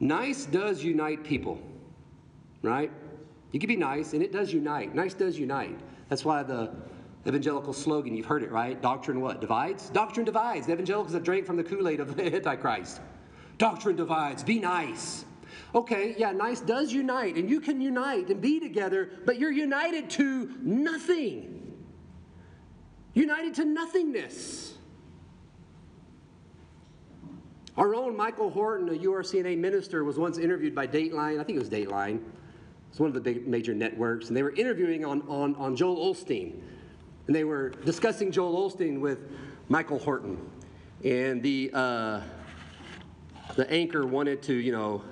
Nice 0.00 0.46
does 0.46 0.82
unite 0.82 1.24
people, 1.24 1.58
right? 2.62 2.90
You 3.52 3.60
can 3.60 3.68
be 3.68 3.76
nice, 3.76 4.12
and 4.12 4.22
it 4.22 4.32
does 4.32 4.52
unite. 4.52 4.94
Nice 4.94 5.14
does 5.14 5.38
unite. 5.38 5.78
That's 6.08 6.24
why 6.24 6.42
the 6.42 6.70
evangelical 7.26 7.72
slogan, 7.72 8.14
you've 8.14 8.26
heard 8.26 8.42
it, 8.42 8.50
right? 8.50 8.80
Doctrine 8.80 9.20
what? 9.20 9.40
Divides? 9.40 9.90
Doctrine 9.90 10.26
divides. 10.26 10.66
The 10.66 10.72
evangelicals 10.72 11.14
have 11.14 11.22
drank 11.22 11.46
from 11.46 11.56
the 11.56 11.64
Kool 11.64 11.88
Aid 11.88 12.00
of 12.00 12.16
the 12.16 12.26
Antichrist. 12.34 13.00
Doctrine 13.58 13.96
divides. 13.96 14.42
Be 14.42 14.58
nice. 14.58 15.24
Okay, 15.74 16.14
yeah, 16.18 16.32
nice 16.32 16.60
does 16.60 16.92
unite, 16.92 17.36
and 17.36 17.48
you 17.48 17.60
can 17.60 17.80
unite 17.80 18.28
and 18.28 18.40
be 18.40 18.60
together, 18.60 19.10
but 19.24 19.38
you're 19.38 19.52
united 19.52 20.10
to 20.10 20.54
nothing. 20.60 21.72
United 23.14 23.54
to 23.54 23.64
nothingness. 23.64 24.74
Our 27.76 27.94
own 27.94 28.16
Michael 28.16 28.50
Horton, 28.50 28.88
a 28.88 28.92
URCNA 28.92 29.58
minister, 29.58 30.04
was 30.04 30.16
once 30.16 30.38
interviewed 30.38 30.74
by 30.74 30.86
Dateline. 30.86 31.40
I 31.40 31.44
think 31.44 31.56
it 31.56 31.58
was 31.58 31.70
Dateline. 31.70 32.20
It's 32.90 33.00
one 33.00 33.08
of 33.08 33.14
the 33.14 33.20
big 33.20 33.48
major 33.48 33.74
networks. 33.74 34.28
And 34.28 34.36
they 34.36 34.44
were 34.44 34.54
interviewing 34.54 35.04
on, 35.04 35.22
on, 35.22 35.56
on 35.56 35.74
Joel 35.74 36.14
Osteen. 36.14 36.60
And 37.26 37.34
they 37.34 37.44
were 37.44 37.70
discussing 37.70 38.30
Joel 38.30 38.70
Osteen 38.70 39.00
with 39.00 39.18
Michael 39.68 39.98
Horton. 39.98 40.38
And 41.02 41.42
the, 41.42 41.70
uh, 41.72 42.20
the 43.56 43.70
anchor 43.70 44.06
wanted 44.06 44.42
to, 44.42 44.54
you 44.54 44.72
know, 44.72 45.02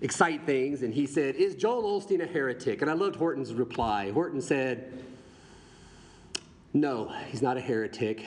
excite 0.00 0.44
things, 0.44 0.82
and 0.82 0.92
he 0.92 1.06
said, 1.06 1.36
Is 1.36 1.54
Joel 1.54 2.00
Osteen 2.00 2.22
a 2.22 2.26
heretic? 2.26 2.82
And 2.82 2.90
I 2.90 2.94
loved 2.94 3.16
Horton's 3.16 3.54
reply. 3.54 4.10
Horton 4.10 4.40
said, 4.40 5.02
No, 6.72 7.12
he's 7.28 7.42
not 7.42 7.56
a 7.56 7.60
heretic. 7.60 8.24